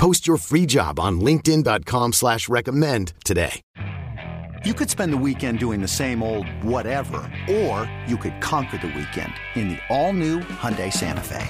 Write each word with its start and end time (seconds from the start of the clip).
Post 0.00 0.26
your 0.26 0.38
free 0.38 0.64
job 0.64 0.98
on 0.98 1.20
LinkedIn.com 1.20 2.14
slash 2.14 2.48
recommend 2.48 3.12
today. 3.22 3.60
You 4.64 4.72
could 4.72 4.88
spend 4.88 5.12
the 5.12 5.18
weekend 5.18 5.58
doing 5.58 5.82
the 5.82 5.88
same 5.88 6.22
old 6.22 6.46
whatever, 6.64 7.30
or 7.50 7.90
you 8.06 8.16
could 8.16 8.40
conquer 8.40 8.78
the 8.78 8.86
weekend 8.86 9.34
in 9.56 9.68
the 9.68 9.78
all-new 9.90 10.40
Hyundai 10.40 10.90
Santa 10.90 11.20
Fe. 11.20 11.46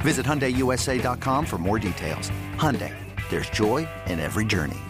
Visit 0.00 0.26
HyundaiUSA.com 0.26 1.46
for 1.46 1.58
more 1.58 1.78
details. 1.78 2.32
Hyundai, 2.56 2.92
there's 3.30 3.48
joy 3.50 3.86
in 4.06 4.18
every 4.18 4.44
journey. 4.44 4.80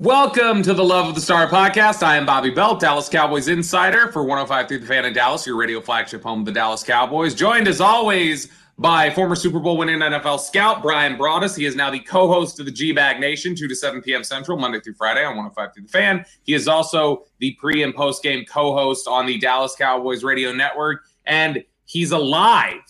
Welcome 0.00 0.64
to 0.64 0.74
the 0.74 0.84
Love 0.84 1.06
of 1.06 1.14
the 1.14 1.20
Star 1.20 1.46
podcast. 1.46 2.02
I 2.02 2.16
am 2.16 2.26
Bobby 2.26 2.50
Belt, 2.50 2.80
Dallas 2.80 3.08
Cowboys 3.08 3.46
insider 3.46 4.10
for 4.10 4.24
105 4.24 4.66
through 4.66 4.80
the 4.80 4.86
fan 4.86 5.04
in 5.04 5.12
Dallas, 5.12 5.46
your 5.46 5.56
radio 5.56 5.80
flagship 5.80 6.24
home 6.24 6.40
of 6.40 6.44
the 6.44 6.52
Dallas 6.52 6.82
Cowboys. 6.82 7.36
Joined 7.36 7.68
as 7.68 7.80
always 7.80 8.48
by 8.78 9.08
former 9.10 9.36
Super 9.36 9.60
Bowl 9.60 9.76
winning 9.76 9.98
NFL 9.98 10.40
scout 10.40 10.82
Bryan 10.82 11.16
Broaddus. 11.16 11.56
He 11.56 11.64
is 11.64 11.76
now 11.76 11.90
the 11.90 12.00
co-host 12.00 12.58
of 12.58 12.66
the 12.66 12.72
G-Bag 12.72 13.20
Nation, 13.20 13.54
2 13.54 13.68
to 13.68 13.74
7 13.74 14.02
p.m. 14.02 14.24
Central, 14.24 14.58
Monday 14.58 14.80
through 14.80 14.94
Friday 14.94 15.24
on 15.24 15.36
105 15.36 15.74
through 15.74 15.84
the 15.84 15.88
fan. 15.88 16.24
He 16.42 16.54
is 16.54 16.66
also 16.66 17.24
the 17.38 17.52
pre 17.52 17.82
and 17.82 17.94
post 17.94 18.22
game 18.22 18.44
co-host 18.44 19.06
on 19.06 19.26
the 19.26 19.38
Dallas 19.38 19.74
Cowboys 19.76 20.24
radio 20.24 20.52
network, 20.52 21.04
and 21.26 21.62
he's 21.84 22.10
alive. 22.10 22.80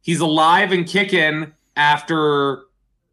He's 0.00 0.20
alive 0.20 0.72
and 0.72 0.86
kicking 0.86 1.52
after 1.76 2.62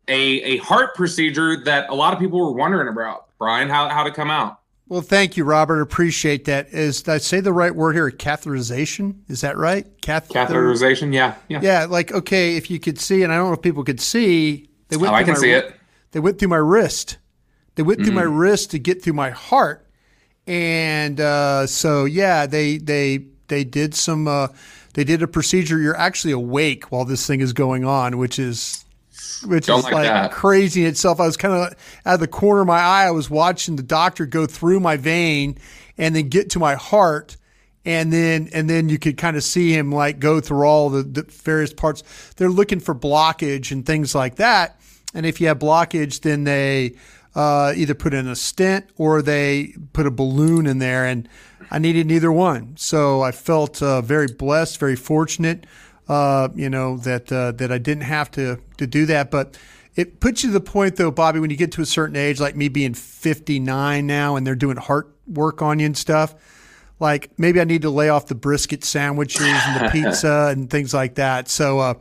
a, 0.07 0.41
a 0.41 0.57
heart 0.57 0.95
procedure 0.95 1.57
that 1.63 1.89
a 1.89 1.95
lot 1.95 2.13
of 2.13 2.19
people 2.19 2.39
were 2.39 2.53
wondering 2.53 2.87
about. 2.87 3.27
Bryan, 3.37 3.69
how 3.69 3.89
how 3.89 4.03
to 4.03 4.11
come 4.11 4.29
out? 4.29 4.60
Well, 4.91 4.99
thank 4.99 5.37
you, 5.37 5.45
Robert. 5.45 5.79
Appreciate 5.79 6.43
that. 6.45 6.73
Is 6.73 7.03
did 7.03 7.13
I 7.13 7.17
say 7.19 7.39
the 7.39 7.53
right 7.53 7.73
word 7.73 7.95
here? 7.95 8.11
Catheterization? 8.11 9.21
Is 9.29 9.39
that 9.39 9.55
right? 9.55 9.87
Catheter- 10.01 10.33
Catheterization? 10.33 11.13
Yeah, 11.13 11.35
yeah. 11.47 11.61
Yeah, 11.63 11.85
like 11.85 12.11
okay, 12.11 12.57
if 12.57 12.69
you 12.69 12.77
could 12.77 12.99
see, 12.99 13.23
and 13.23 13.31
I 13.31 13.37
don't 13.37 13.47
know 13.47 13.53
if 13.53 13.61
people 13.61 13.85
could 13.85 14.01
see, 14.01 14.67
they 14.89 14.97
went. 14.97 15.13
Oh, 15.13 15.15
I 15.15 15.23
can 15.23 15.35
my, 15.35 15.39
see 15.39 15.51
it. 15.51 15.73
They 16.11 16.19
went 16.19 16.39
through 16.39 16.49
my 16.49 16.57
wrist. 16.57 17.19
They 17.75 17.83
went 17.83 18.01
mm. 18.01 18.03
through 18.03 18.15
my 18.15 18.25
mm. 18.25 18.37
wrist 18.37 18.71
to 18.71 18.79
get 18.79 19.01
through 19.01 19.13
my 19.13 19.29
heart, 19.29 19.87
and 20.45 21.21
uh, 21.21 21.67
so 21.67 22.03
yeah, 22.03 22.45
they 22.45 22.77
they 22.77 23.27
they 23.47 23.63
did 23.63 23.95
some. 23.95 24.27
Uh, 24.27 24.49
they 24.93 25.05
did 25.05 25.23
a 25.23 25.27
procedure. 25.27 25.79
You're 25.79 25.95
actually 25.95 26.33
awake 26.33 26.91
while 26.91 27.05
this 27.05 27.25
thing 27.25 27.39
is 27.39 27.53
going 27.53 27.85
on, 27.85 28.17
which 28.17 28.37
is 28.37 28.83
which 29.45 29.67
Don't 29.67 29.79
is 29.79 29.85
like, 29.85 30.07
like 30.07 30.31
crazy 30.31 30.83
in 30.83 30.89
itself. 30.89 31.19
I 31.19 31.25
was 31.25 31.37
kind 31.37 31.53
of 31.53 31.73
out 32.05 32.13
of 32.15 32.19
the 32.19 32.27
corner 32.27 32.61
of 32.61 32.67
my 32.67 32.79
eye. 32.79 33.05
I 33.05 33.11
was 33.11 33.29
watching 33.29 33.75
the 33.75 33.83
doctor 33.83 34.25
go 34.25 34.45
through 34.45 34.79
my 34.79 34.97
vein 34.97 35.57
and 35.97 36.15
then 36.15 36.29
get 36.29 36.51
to 36.51 36.59
my 36.59 36.75
heart. 36.75 37.37
And 37.83 38.13
then, 38.13 38.49
and 38.53 38.69
then 38.69 38.89
you 38.89 38.99
could 38.99 39.17
kind 39.17 39.35
of 39.35 39.43
see 39.43 39.73
him 39.73 39.91
like 39.91 40.19
go 40.19 40.39
through 40.39 40.67
all 40.67 40.89
the, 40.89 41.01
the 41.01 41.23
various 41.23 41.73
parts. 41.73 42.03
They're 42.35 42.49
looking 42.49 42.79
for 42.79 42.93
blockage 42.93 43.71
and 43.71 43.85
things 43.85 44.13
like 44.13 44.35
that. 44.35 44.79
And 45.13 45.25
if 45.25 45.41
you 45.41 45.47
have 45.47 45.57
blockage, 45.57 46.21
then 46.21 46.43
they 46.43 46.95
uh, 47.33 47.73
either 47.75 47.95
put 47.95 48.13
in 48.13 48.27
a 48.27 48.35
stent 48.35 48.89
or 48.97 49.21
they 49.21 49.73
put 49.93 50.05
a 50.05 50.11
balloon 50.11 50.67
in 50.67 50.77
there. 50.77 51.05
And 51.05 51.27
I 51.71 51.79
needed 51.79 52.05
neither 52.05 52.31
one. 52.31 52.75
So 52.77 53.21
I 53.21 53.31
felt 53.31 53.81
uh, 53.81 54.01
very 54.01 54.27
blessed, 54.27 54.79
very 54.79 54.95
fortunate 54.95 55.65
uh, 56.07 56.49
you 56.55 56.69
know 56.69 56.97
that 56.97 57.31
uh, 57.31 57.51
that 57.53 57.71
I 57.71 57.77
didn't 57.77 58.03
have 58.03 58.31
to 58.31 58.59
to 58.77 58.87
do 58.87 59.05
that. 59.07 59.31
But 59.31 59.57
it 59.95 60.19
puts 60.19 60.43
you 60.43 60.49
to 60.49 60.53
the 60.53 60.61
point 60.61 60.95
though, 60.95 61.11
Bobby, 61.11 61.39
when 61.39 61.49
you 61.49 61.57
get 61.57 61.71
to 61.73 61.81
a 61.81 61.85
certain 61.85 62.15
age, 62.15 62.39
like 62.39 62.55
me 62.55 62.69
being 62.69 62.93
59 62.93 64.07
now, 64.07 64.35
and 64.35 64.45
they're 64.45 64.55
doing 64.55 64.77
heart 64.77 65.13
work 65.27 65.61
on 65.61 65.79
you 65.79 65.85
and 65.85 65.97
stuff. 65.97 66.35
Like 66.99 67.31
maybe 67.37 67.59
I 67.59 67.63
need 67.63 67.81
to 67.83 67.89
lay 67.89 68.09
off 68.09 68.27
the 68.27 68.35
brisket 68.35 68.83
sandwiches 68.83 69.41
and 69.41 69.85
the 69.85 69.89
pizza 69.91 70.49
and 70.51 70.69
things 70.69 70.93
like 70.93 71.15
that. 71.15 71.49
So. 71.49 71.79
Uh, 71.79 71.93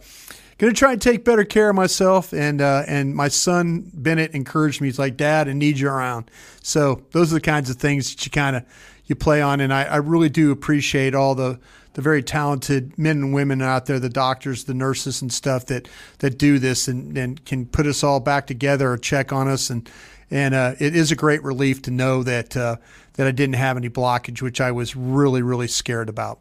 Gonna 0.61 0.75
try 0.75 0.93
and 0.93 1.01
take 1.01 1.25
better 1.25 1.43
care 1.43 1.71
of 1.71 1.75
myself, 1.75 2.35
and 2.35 2.61
uh, 2.61 2.83
and 2.87 3.15
my 3.15 3.29
son 3.29 3.91
Bennett 3.95 4.33
encouraged 4.33 4.83
me. 4.83 4.89
He's 4.89 4.99
like, 4.99 5.17
"Dad, 5.17 5.49
I 5.49 5.55
need 5.55 5.79
you 5.79 5.89
around." 5.89 6.31
So 6.63 7.01
those 7.13 7.33
are 7.33 7.37
the 7.37 7.41
kinds 7.41 7.71
of 7.71 7.77
things 7.77 8.11
that 8.11 8.27
you 8.27 8.31
kind 8.31 8.57
of 8.57 8.65
you 9.07 9.15
play 9.15 9.41
on, 9.41 9.61
and 9.61 9.73
I, 9.73 9.85
I 9.85 9.97
really 9.97 10.29
do 10.29 10.53
appreciate 10.53 11.15
all 11.15 11.35
the 11.35 11.59
the 12.01 12.05
very 12.05 12.23
talented 12.23 12.99
men 12.99 13.19
and 13.19 13.35
women 13.35 13.61
out 13.61 13.85
there, 13.85 14.01
the 14.01 14.09
doctors, 14.09 14.65
the 14.65 14.73
nurses, 14.73 15.21
and 15.21 15.31
stuff 15.31 15.67
that 15.67 15.87
that 16.21 16.39
do 16.39 16.59
this 16.59 16.89
and, 16.89 17.17
and 17.19 17.45
can 17.45 17.67
put 17.67 17.87
us 17.87 18.03
all 18.03 18.21
back 18.21 18.47
together 18.47 18.91
or 18.91 18.97
check 18.97 19.35
on 19.35 19.49
us. 19.49 19.69
And 19.69 19.89
and 20.31 20.55
uh, 20.55 20.75
it 20.79 20.97
is 20.97 21.13
a 21.13 21.17
great 21.17 21.43
relief 21.43 21.83
to 21.83 21.91
know 21.91 22.23
that 22.23 22.57
uh, 22.57 22.77
that 23.15 23.27
I 23.27 23.33
didn't 23.33 23.57
have 23.57 23.77
any 23.77 23.91
blockage, 23.91 24.41
which 24.41 24.63
I 24.63 24.73
was 24.73 24.97
really 24.97 25.43
really 25.43 25.69
scared 25.69 26.09
about. 26.09 26.41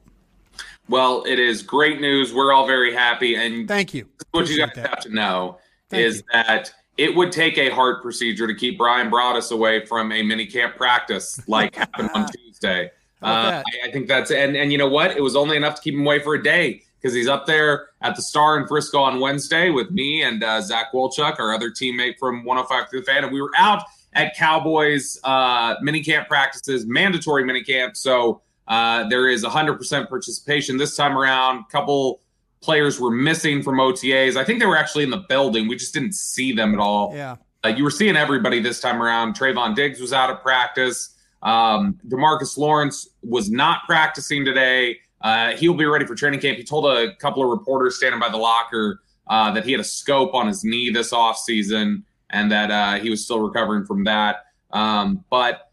Well, 0.87 1.25
it 1.27 1.39
is 1.39 1.61
great 1.61 1.99
news. 1.99 2.33
We're 2.33 2.53
all 2.53 2.65
very 2.65 2.93
happy. 2.93 3.35
And 3.35 3.67
thank 3.67 3.93
you. 3.93 4.07
What 4.31 4.43
Appreciate 4.45 4.55
you 4.55 4.65
guys 4.65 4.75
that. 4.75 4.89
have 4.89 4.99
to 5.01 5.09
know 5.13 5.59
thank 5.89 6.05
is 6.05 6.17
you. 6.17 6.23
that 6.31 6.71
it 6.97 7.13
would 7.13 7.33
take 7.33 7.57
a 7.57 7.69
heart 7.69 8.01
procedure 8.01 8.47
to 8.47 8.55
keep 8.55 8.77
Bryan 8.77 9.11
Broaddus 9.11 9.51
away 9.51 9.85
from 9.85 10.13
a 10.13 10.23
mini 10.23 10.45
camp 10.45 10.77
practice 10.77 11.41
like 11.49 11.75
happened 11.75 12.11
on 12.15 12.29
Tuesday. 12.45 12.91
Uh, 13.21 13.63
I, 13.65 13.87
I, 13.87 13.91
think 13.91 14.07
that's 14.07 14.31
and 14.31 14.55
and 14.55 14.71
you 14.71 14.77
know 14.77 14.87
what? 14.87 15.11
It 15.11 15.21
was 15.21 15.35
only 15.35 15.57
enough 15.57 15.75
to 15.75 15.81
keep 15.81 15.93
him 15.93 16.01
away 16.01 16.19
for 16.19 16.35
a 16.35 16.43
day 16.43 16.83
because 16.99 17.13
he's 17.13 17.27
up 17.27 17.45
there 17.45 17.89
at 18.01 18.15
the 18.15 18.21
Star 18.21 18.57
in 18.59 18.67
Frisco 18.67 18.99
on 18.99 19.19
Wednesday 19.19 19.69
with 19.69 19.91
me 19.91 20.23
and 20.23 20.43
uh, 20.43 20.61
Zach 20.61 20.93
Wolchuk, 20.93 21.39
our 21.39 21.53
other 21.53 21.69
teammate 21.69 22.17
from 22.17 22.43
105 22.45 22.89
through 22.89 23.01
the 23.01 23.05
fan, 23.05 23.23
and 23.23 23.33
we 23.33 23.41
were 23.41 23.51
out 23.57 23.83
at 24.13 24.35
Cowboys 24.35 25.19
uh, 25.23 25.77
minicamp 25.77 26.27
practices, 26.27 26.85
mandatory 26.85 27.43
minicamp. 27.43 27.95
So 27.95 28.41
uh, 28.67 29.07
there 29.09 29.27
is 29.27 29.43
100% 29.43 30.09
participation 30.09 30.77
this 30.77 30.95
time 30.95 31.17
around. 31.17 31.65
Couple 31.69 32.21
players 32.61 32.99
were 32.99 33.11
missing 33.11 33.63
from 33.63 33.77
OTAs. 33.77 34.35
I 34.35 34.43
think 34.43 34.59
they 34.59 34.65
were 34.65 34.77
actually 34.77 35.03
in 35.03 35.09
the 35.09 35.25
building. 35.29 35.67
We 35.67 35.75
just 35.75 35.93
didn't 35.93 36.13
see 36.13 36.53
them 36.53 36.73
at 36.73 36.79
all. 36.79 37.13
Yeah. 37.15 37.37
Uh, 37.63 37.69
you 37.69 37.83
were 37.83 37.91
seeing 37.91 38.15
everybody 38.15 38.61
this 38.61 38.79
time 38.79 39.01
around. 39.01 39.35
Trevon 39.37 39.75
Diggs 39.75 39.99
was 39.99 40.13
out 40.13 40.29
of 40.29 40.41
practice. 40.41 41.15
Um, 41.41 41.99
DeMarcus 42.07 42.57
Lawrence 42.57 43.09
was 43.23 43.49
not 43.49 43.83
practicing 43.85 44.45
today. 44.45 44.97
Uh, 45.21 45.51
he'll 45.51 45.73
be 45.73 45.85
ready 45.85 46.05
for 46.05 46.15
training 46.15 46.39
camp. 46.39 46.57
He 46.57 46.63
told 46.63 46.85
a 46.85 47.15
couple 47.15 47.43
of 47.43 47.49
reporters 47.49 47.97
standing 47.97 48.19
by 48.19 48.29
the 48.29 48.37
locker 48.37 49.01
uh, 49.27 49.51
that 49.51 49.65
he 49.65 49.71
had 49.71 49.81
a 49.81 49.85
scope 49.85 50.33
on 50.33 50.47
his 50.47 50.63
knee 50.63 50.89
this 50.89 51.11
offseason 51.11 52.03
and 52.29 52.51
that 52.51 52.71
uh, 52.71 52.99
he 52.99 53.09
was 53.09 53.23
still 53.23 53.39
recovering 53.39 53.85
from 53.85 54.03
that. 54.05 54.45
Um, 54.71 55.23
but 55.29 55.69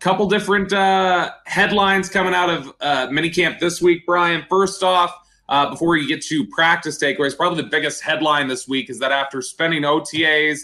couple 0.00 0.26
different 0.26 0.72
uh, 0.72 1.30
headlines 1.44 2.08
coming 2.08 2.32
out 2.32 2.48
of 2.48 2.68
uh, 2.80 3.06
minicamp 3.08 3.58
this 3.58 3.82
week, 3.82 4.06
Bryan. 4.06 4.44
First 4.48 4.82
off, 4.82 5.14
uh, 5.50 5.68
before 5.68 5.96
you 5.96 6.08
get 6.08 6.22
to 6.22 6.46
practice 6.46 6.98
takeaways, 6.98 7.36
probably 7.36 7.62
the 7.62 7.68
biggest 7.68 8.02
headline 8.02 8.48
this 8.48 8.66
week 8.66 8.88
is 8.88 8.98
that 9.00 9.12
after 9.12 9.42
spending 9.42 9.82
OTAs 9.82 10.60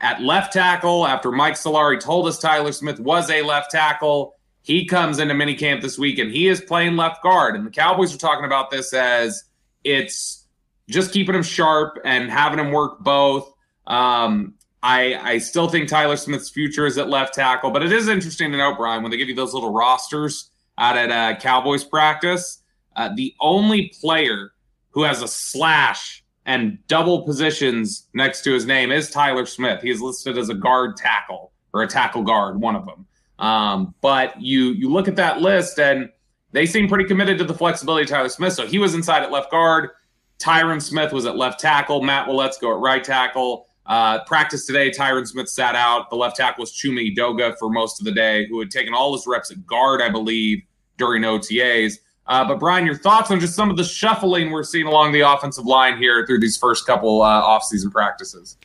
at 0.00 0.20
left 0.20 0.52
tackle 0.52 1.06
after 1.06 1.32
Mike 1.32 1.54
Solari 1.54 1.98
told 1.98 2.26
us 2.26 2.38
Tyler 2.38 2.72
Smith 2.72 3.00
was 3.00 3.30
a 3.30 3.42
left 3.42 3.70
tackle. 3.70 4.34
He 4.62 4.86
comes 4.86 5.18
into 5.18 5.34
minicamp 5.34 5.80
this 5.80 5.98
week 5.98 6.18
and 6.18 6.30
he 6.30 6.48
is 6.48 6.60
playing 6.60 6.96
left 6.96 7.22
guard. 7.22 7.54
And 7.54 7.66
the 7.66 7.70
Cowboys 7.70 8.14
are 8.14 8.18
talking 8.18 8.44
about 8.44 8.70
this 8.70 8.92
as 8.92 9.44
it's 9.84 10.46
just 10.88 11.12
keeping 11.12 11.34
him 11.34 11.42
sharp 11.42 11.98
and 12.04 12.30
having 12.30 12.58
him 12.58 12.72
work 12.72 13.00
both. 13.00 13.52
Um, 13.86 14.54
I, 14.82 15.14
I 15.14 15.38
still 15.38 15.68
think 15.68 15.88
Tyler 15.88 16.16
Smith's 16.16 16.50
future 16.50 16.86
is 16.86 16.98
at 16.98 17.08
left 17.08 17.34
tackle, 17.34 17.70
but 17.70 17.82
it 17.82 17.92
is 17.92 18.08
interesting 18.08 18.52
to 18.52 18.58
note, 18.58 18.76
Bryan, 18.76 19.02
when 19.02 19.10
they 19.10 19.16
give 19.16 19.28
you 19.28 19.34
those 19.34 19.54
little 19.54 19.72
rosters 19.72 20.50
out 20.78 20.96
at 20.96 21.10
uh, 21.10 21.38
Cowboys 21.40 21.84
practice, 21.84 22.62
uh, 22.94 23.10
the 23.14 23.34
only 23.40 23.92
player 24.00 24.52
who 24.90 25.02
has 25.02 25.22
a 25.22 25.28
slash 25.28 26.24
and 26.46 26.78
double 26.86 27.22
positions 27.22 28.08
next 28.14 28.42
to 28.42 28.54
his 28.54 28.64
name 28.64 28.92
is 28.92 29.10
Tyler 29.10 29.44
Smith. 29.44 29.82
He 29.82 29.90
is 29.90 30.00
listed 30.00 30.38
as 30.38 30.48
a 30.48 30.54
guard 30.54 30.96
tackle 30.96 31.52
or 31.74 31.82
a 31.82 31.88
tackle 31.88 32.22
guard, 32.22 32.60
one 32.60 32.76
of 32.76 32.86
them. 32.86 33.06
Um, 33.38 33.94
but 34.00 34.40
you 34.40 34.68
you 34.70 34.90
look 34.90 35.08
at 35.08 35.16
that 35.16 35.42
list 35.42 35.78
and 35.78 36.08
they 36.52 36.64
seem 36.64 36.88
pretty 36.88 37.04
committed 37.04 37.36
to 37.38 37.44
the 37.44 37.52
flexibility 37.52 38.04
of 38.04 38.08
Tyler 38.08 38.28
Smith. 38.30 38.54
So 38.54 38.66
he 38.66 38.78
was 38.78 38.94
inside 38.94 39.22
at 39.22 39.30
left 39.30 39.50
guard. 39.50 39.90
Tyron 40.38 40.80
Smith 40.80 41.12
was 41.12 41.26
at 41.26 41.36
left 41.36 41.60
tackle. 41.60 42.02
Matt 42.02 42.28
Waletzko 42.28 42.60
go 42.60 42.74
at 42.74 42.80
right 42.80 43.04
tackle. 43.04 43.66
Uh, 43.84 44.24
practice 44.24 44.66
today, 44.66 44.90
Tyron 44.90 45.26
Smith 45.26 45.48
sat 45.48 45.74
out. 45.74 46.10
The 46.10 46.16
left 46.16 46.36
tackle 46.36 46.62
was 46.62 46.72
Chuma 46.72 47.14
Edoga 47.14 47.56
for 47.58 47.70
most 47.70 48.00
of 48.00 48.04
the 48.04 48.12
day, 48.12 48.46
who 48.48 48.58
had 48.58 48.70
taken 48.70 48.94
all 48.94 49.12
his 49.12 49.26
reps 49.26 49.50
at 49.50 49.66
guard, 49.66 50.00
I 50.00 50.08
believe, 50.08 50.62
during 50.96 51.22
OTAs. 51.22 51.98
Uh, 52.28 52.46
but 52.46 52.58
Bryan, 52.58 52.84
your 52.86 52.96
thoughts 52.96 53.30
on 53.30 53.38
just 53.38 53.54
some 53.54 53.70
of 53.70 53.76
the 53.76 53.84
shuffling 53.84 54.50
we're 54.50 54.64
seeing 54.64 54.86
along 54.86 55.12
the 55.12 55.20
offensive 55.20 55.64
line 55.64 55.96
here 55.98 56.26
through 56.26 56.40
these 56.40 56.56
first 56.56 56.86
couple 56.86 57.22
uh, 57.22 57.42
offseason 57.42 57.92
practices? 57.92 58.56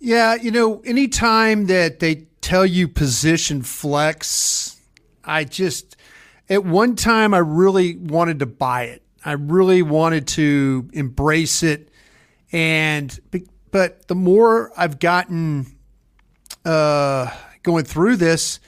Yeah, 0.00 0.34
you 0.34 0.50
know, 0.50 0.80
anytime 0.80 1.66
that 1.66 2.00
they 2.00 2.26
tell 2.42 2.66
you 2.66 2.88
position 2.88 3.62
flex. 3.62 4.78
I 5.24 5.44
just 5.44 5.96
at 6.50 6.64
one 6.64 6.96
time 6.96 7.32
I 7.32 7.38
really 7.38 7.96
wanted 7.96 8.40
to 8.40 8.46
buy 8.46 8.84
it. 8.84 9.02
I 9.24 9.32
really 9.32 9.82
wanted 9.82 10.26
to 10.28 10.90
embrace 10.92 11.62
it, 11.62 11.88
and 12.50 13.18
but 13.70 14.08
the 14.08 14.14
more 14.16 14.72
I've 14.76 14.98
gotten 14.98 15.78
uh, 16.64 17.30
going 17.62 17.84
through 17.84 18.16
this, 18.16 18.58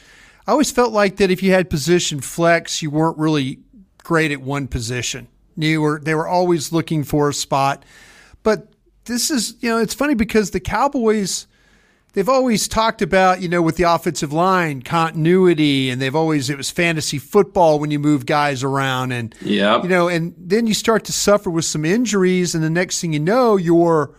I 0.47 0.53
always 0.53 0.71
felt 0.71 0.93
like 0.93 1.17
that 1.17 1.31
if 1.33 1.43
you 1.43 1.53
had 1.53 1.69
position 1.69 2.21
flex, 2.21 2.81
you 2.81 2.91
weren't 2.91 3.19
really 3.19 3.59
great 4.05 4.31
at 4.31 4.41
one 4.41 4.69
position. 4.69 5.27
You 5.57 5.81
were 5.81 6.01
they 6.01 6.15
were 6.15 6.29
always 6.29 6.73
looking 6.73 7.03
for 7.03 7.29
a 7.29 7.35
spot, 7.35 7.85
but 8.45 8.69
this 9.07 9.31
is 9.31 9.57
you 9.61 9.69
know 9.69 9.79
it's 9.79 9.95
funny 9.95 10.15
because 10.15 10.53
the 10.53 10.61
Cowboys 10.61 11.49
they've 12.13 12.29
always 12.29 12.69
talked 12.69 13.03
about, 13.03 13.43
you 13.43 13.49
know, 13.49 13.61
with 13.61 13.77
the 13.77 13.83
offensive 13.83 14.33
line 14.33 14.83
continuity, 14.83 15.91
and 15.91 16.01
they've 16.01 16.15
always 16.15 16.49
it 16.49 16.57
was 16.57 16.71
fantasy 16.71 17.19
football 17.19 17.79
when 17.79 17.91
you 17.91 17.99
move 17.99 18.27
guys 18.27 18.63
around, 18.63 19.13
and 19.13 19.35
yeah, 19.41 19.83
you 19.83 19.89
know, 19.89 20.09
and 20.09 20.35
then 20.39 20.67
you 20.67 20.75
start 20.75 21.05
to 21.05 21.13
suffer 21.13 21.51
with 21.51 21.65
some 21.65 21.85
injuries, 21.85 22.55
and 22.55 22.65
the 22.65 22.71
next 22.71 23.01
thing 23.01 23.13
you 23.13 23.21
know, 23.21 23.57
you're 23.57 24.15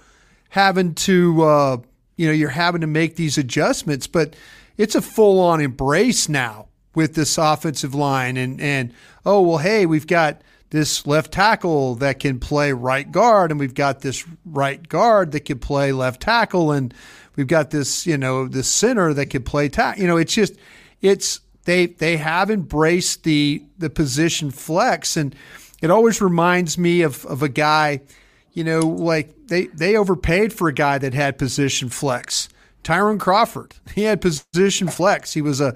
having 0.50 0.94
to, 0.96 1.44
uh, 1.44 1.78
you 2.16 2.28
know, 2.28 2.34
you're 2.34 2.50
having 2.50 2.82
to 2.82 2.88
make 2.88 3.16
these 3.16 3.38
adjustments, 3.38 4.08
but 4.08 4.36
it's 4.78 4.96
a 4.96 5.02
full 5.02 5.40
on 5.40 5.60
embrace 5.60 6.30
now 6.30 6.68
with 6.96 7.16
this 7.16 7.38
offensive 7.38 7.94
line, 7.94 8.38
and 8.38 8.60
and 8.62 8.94
oh 9.26 9.42
well, 9.42 9.58
hey, 9.58 9.86
we've 9.86 10.08
got 10.08 10.42
this 10.70 11.06
left 11.06 11.32
tackle 11.32 11.96
that 11.96 12.20
can 12.20 12.40
play 12.40 12.72
right 12.74 13.12
guard, 13.12 13.52
and 13.52 13.60
we've 13.60 13.74
got 13.74 14.02
this 14.02 14.26
right 14.46 14.88
guard 14.90 15.32
that 15.32 15.42
can 15.42 15.60
play 15.60 15.92
left 15.92 16.22
tackle, 16.22 16.72
and 16.72 16.94
we've 17.36 17.48
got 17.48 17.72
this, 17.72 18.06
you 18.06 18.18
know, 18.18 18.48
this 18.48 18.68
center 18.68 19.14
that 19.14 19.28
can 19.28 19.44
play 19.44 19.70
tackle. 19.70 20.02
You 20.02 20.08
know, 20.08 20.18
it's 20.18 20.34
just, 20.34 20.56
it's 21.02 21.42
they 21.66 21.88
they 21.88 22.18
have 22.18 22.50
embraced 22.50 23.24
the 23.24 23.64
the 23.78 23.90
position 23.90 24.52
flex, 24.52 25.18
and 25.18 25.36
it 25.82 25.92
always 25.92 26.22
reminds 26.22 26.78
me 26.78 27.02
of 27.02 27.26
of 27.26 27.44
a 27.44 27.50
guy, 27.50 28.02
you 28.54 28.64
know, 28.64 28.80
like 28.80 29.48
they 29.48 29.68
they 29.68 29.96
overpaid 29.96 30.52
for 30.52 30.68
a 30.68 30.74
guy 30.74 30.98
that 30.98 31.14
had 31.14 31.38
position 31.38 31.90
flex. 31.90 32.50
Tyrone 32.84 33.18
Crawford, 33.18 33.76
he 33.94 34.04
had 34.04 34.22
position 34.22 34.88
flex. 34.88 35.34
He 35.34 35.42
was 35.42 35.60
a 35.60 35.76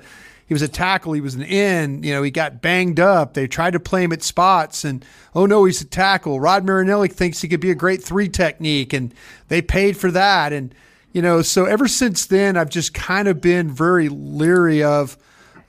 he 0.50 0.56
was 0.56 0.64
a 0.64 0.68
tackle. 0.68 1.14
He 1.14 1.22
was 1.22 1.36
an 1.36 1.44
end. 1.44 2.04
You 2.04 2.12
know, 2.12 2.24
he 2.24 2.32
got 2.32 2.60
banged 2.60 3.00
up. 3.00 3.36
They 3.36 3.46
tried 3.46 3.74
to 3.74 3.80
play 3.80 4.04
him 4.04 4.12
at 4.12 4.24
spots, 4.24 4.84
and 4.84 5.06
oh 5.36 5.46
no, 5.46 5.64
he's 5.66 5.80
a 5.80 5.86
tackle. 5.86 6.40
Rod 6.40 6.66
Marinelli 6.66 7.08
thinks 7.08 7.40
he 7.40 7.48
could 7.48 7.60
be 7.60 7.70
a 7.70 7.76
great 7.76 8.04
three 8.04 8.28
technique, 8.28 8.92
and 8.92 9.14
they 9.48 9.62
paid 9.62 9.96
for 9.96 10.10
that. 10.10 10.52
And 10.52 10.74
you 11.14 11.22
know, 11.22 11.44
so 11.44 11.66
ever 11.66 11.88
since 11.88 12.26
then, 12.26 12.58
I've 12.58 12.72
just 12.72 12.96
kind 12.96 13.28
of 13.28 13.40
been 13.42 13.70
very 13.70 14.10
leery 14.10 14.82
of, 14.82 15.20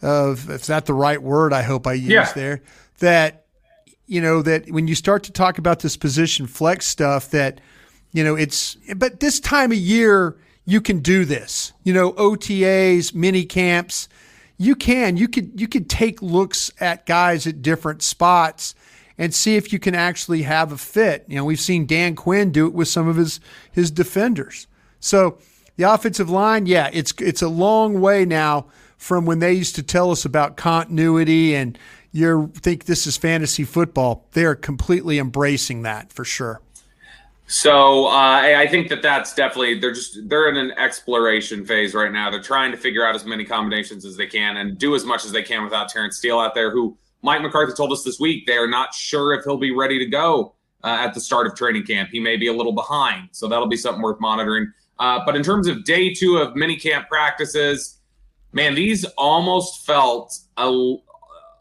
of 0.01 0.49
if 0.49 0.65
that 0.69 0.87
the 0.87 0.95
right 0.95 1.23
word? 1.23 1.53
I 1.53 1.61
hope 1.61 1.87
I 1.87 1.93
use 1.93 2.09
yeah. 2.09 2.33
there. 2.33 2.63
That 3.01 3.45
you 4.07 4.23
know 4.23 4.41
that 4.41 4.71
when 4.71 4.89
you 4.89 4.95
start 4.95 5.25
to 5.25 5.33
talk 5.33 5.59
about 5.59 5.81
this 5.81 5.99
position 5.99 6.47
flex 6.47 6.87
stuff, 6.87 7.33
that 7.33 7.61
you 8.15 8.25
know 8.25 8.35
it's 8.35 8.79
but 8.97 9.21
this 9.21 9.41
time 9.41 9.73
of 9.73 9.79
year 9.79 10.39
you 10.65 10.81
can 10.81 11.01
do 11.01 11.27
this. 11.27 11.75
You 11.85 11.93
know, 11.93 12.13
OTAs, 12.15 13.15
mini 13.15 13.45
camps 13.45 14.09
you 14.61 14.77
can 14.77 15.17
you 15.17 15.27
could 15.27 15.59
you 15.59 15.67
could 15.67 15.89
take 15.89 16.21
looks 16.21 16.71
at 16.81 17.07
guys 17.07 17.47
at 17.47 17.63
different 17.63 18.03
spots 18.03 18.75
and 19.17 19.35
see 19.35 19.57
if 19.57 19.73
you 19.73 19.79
can 19.79 19.95
actually 19.95 20.43
have 20.43 20.71
a 20.71 20.77
fit. 20.77 21.25
You 21.29 21.37
know, 21.37 21.47
we've 21.47 21.61
seen 21.61 21.87
Dan 21.87 22.15
Quinn 22.15 22.53
do 22.53 22.67
it 22.67 22.75
with 22.75 22.87
some 22.87 23.09
of 23.09 23.17
his 23.17 23.41
his 23.73 23.91
defenders. 23.91 24.67
So 25.01 25.39
the 25.77 25.85
offensive 25.85 26.29
line, 26.29 26.67
yeah, 26.67 26.91
it's 26.93 27.15
it's 27.21 27.41
a 27.41 27.49
long 27.49 28.03
way 28.03 28.27
now 28.27 28.67
from 28.99 29.25
when 29.25 29.39
they 29.39 29.55
used 29.55 29.77
to 29.77 29.83
tell 29.83 30.11
us 30.11 30.27
about 30.27 30.59
continuity 30.59 31.55
and 31.55 31.79
you 32.13 32.53
think 32.55 32.85
this 32.85 33.07
is 33.07 33.17
fantasy 33.17 33.65
football. 33.65 34.27
They 34.33 34.45
are 34.45 34.55
completely 34.55 35.19
embracing 35.19 35.83
that 35.83 36.13
for 36.13 36.27
sure. 36.27 36.61
So 37.51 38.07
uh, 38.07 38.11
I 38.57 38.69
think 38.69 38.89
that 38.91 39.03
that's 39.03 39.35
definitely 39.35 39.81
they're 39.81 39.91
just 39.91 40.29
they're 40.29 40.49
in 40.49 40.57
an 40.57 40.71
exploration 40.79 41.67
phase 41.67 41.95
right 41.95 42.13
now. 42.13 42.31
They're 42.31 42.41
trying 42.41 42.71
to 42.71 42.77
figure 42.77 43.05
out 43.05 43.17
as 43.17 43.25
many 43.25 43.45
combinations 43.45 44.05
as 44.05 44.17
they 44.17 44.29
can 44.29 44.59
and 44.59 44.79
do 44.79 44.95
as 44.95 45.05
much 45.05 45.25
as 45.25 45.33
they 45.33 45.43
can 45.43 45.65
without 45.65 45.89
Terence 45.89 46.19
Steele 46.19 46.39
out 46.39 46.55
there. 46.55 46.71
Who 46.71 46.97
Mike 47.23 47.43
McCarthy 47.43 47.73
told 47.73 47.91
us 47.91 48.05
this 48.05 48.21
week 48.21 48.47
they 48.47 48.57
are 48.57 48.69
not 48.69 48.95
sure 48.95 49.33
if 49.35 49.43
he'll 49.43 49.57
be 49.57 49.75
ready 49.75 49.99
to 49.99 50.07
go 50.07 50.55
uh, 50.85 50.99
at 51.01 51.13
the 51.13 51.21
start 51.21 51.49
of 51.49 51.57
training 51.57 51.85
camp. 51.85 52.11
He 52.13 52.21
may 52.21 52.37
be 52.37 52.47
a 52.47 52.53
little 52.53 52.73
behind, 52.73 53.31
so 53.33 53.49
that'll 53.49 53.67
be 53.67 53.77
something 53.77 54.01
worth 54.01 54.21
monitoring. 54.21 54.73
Uh, 55.01 55.19
but 55.27 55.35
in 55.35 55.43
terms 55.43 55.67
of 55.67 55.83
day 55.83 56.15
two 56.15 56.37
of 56.37 56.55
minicamp 56.55 57.09
practices, 57.09 57.99
man, 58.53 58.77
these 58.77 59.05
almost 59.19 59.85
felt 59.85 60.39
a, 60.57 60.95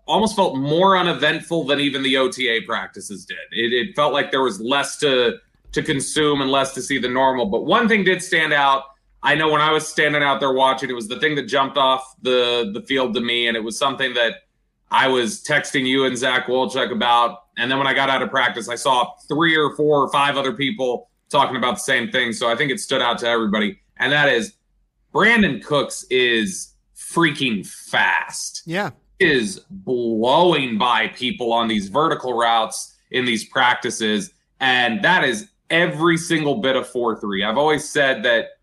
almost 0.06 0.35
felt 0.35 0.56
more 0.56 0.95
uneventful 0.95 1.63
than 1.63 1.80
even 1.80 2.03
the 2.03 2.15
OTA 2.15 2.59
practices 2.68 3.25
did. 3.25 3.38
It, 3.51 3.74
it 3.74 3.95
felt 3.95 4.13
like 4.13 4.30
there 4.30 4.44
was 4.44 4.62
less 4.62 4.97
to 4.97 5.39
to 5.71 5.83
consume 5.83 6.42
and 6.42 6.51
less 6.51 6.74
to 6.74 6.81
see 6.81 6.98
the 6.98 7.10
normal. 7.10 7.45
But 7.45 7.66
one 7.66 7.88
thing 7.88 8.04
did 8.04 8.21
stand 8.21 8.54
out. 8.54 8.83
I 9.21 9.36
know 9.36 9.50
when 9.50 9.62
I 9.62 9.71
was 9.71 9.88
standing 9.88 10.24
out 10.24 10.39
there 10.39 10.54
watching, 10.54 10.89
it 10.89 10.94
was 10.94 11.07
the 11.07 11.19
thing 11.19 11.36
that 11.36 11.44
jumped 11.44 11.77
off 11.77 12.16
the 12.21 12.71
the 12.74 12.81
field 12.81 13.13
to 13.16 13.21
me, 13.21 13.48
and 13.48 13.57
it 13.57 13.63
was 13.63 13.77
something 13.77 14.13
that 14.13 14.36
I 14.92 15.07
was 15.07 15.44
texting 15.44 15.86
you 15.86 16.06
and 16.06 16.18
Zach 16.18 16.48
Wolchuk 16.48 16.92
about. 16.92 17.44
And 17.57 17.69
then 17.69 17.77
when 17.77 17.88
I 17.88 17.94
got 17.94 18.10
out 18.10 18.21
of 18.21 18.30
practice, 18.30 18.69
I 18.69 18.75
saw 18.75 19.13
three 19.27 19.56
or 19.56 19.75
four 19.75 20.01
or 20.01 20.12
five 20.12 20.38
other 20.38 20.54
people 20.54 21.10
talking 21.30 21.57
about 21.57 21.75
the 21.75 21.81
same 21.81 22.10
thing. 22.10 22.31
So 22.31 22.50
I 22.50 22.56
think 22.56 22.71
it 22.71 22.80
stood 22.80 23.01
out 23.01 23.19
to 23.19 23.27
everybody, 23.27 23.80
and 23.98 24.12
that 24.13 24.30
is 24.30 24.54
Brandin 25.13 25.63
Cooks 25.63 26.06
is 26.10 26.74
freaking 26.95 27.68
fast. 27.68 28.63
Yeah, 28.66 28.92
is 29.19 29.60
blowing 29.69 30.77
by 30.77 31.10
people 31.10 31.51
on 31.51 31.68
these 31.68 31.89
vertical 31.89 32.33
routes 32.33 32.95
in 33.12 33.25
these 33.25 33.44
practices, 33.44 34.31
and 34.62 35.04
that 35.04 35.25
is 35.25 35.50
every 35.69 36.18
single 36.18 36.56
bit 36.56 36.75
of 36.75 36.88
4 36.88 37.19
3. 37.19 37.44
I've 37.44 37.57
always 37.57 37.88
said 37.88 38.24
that 38.24 38.60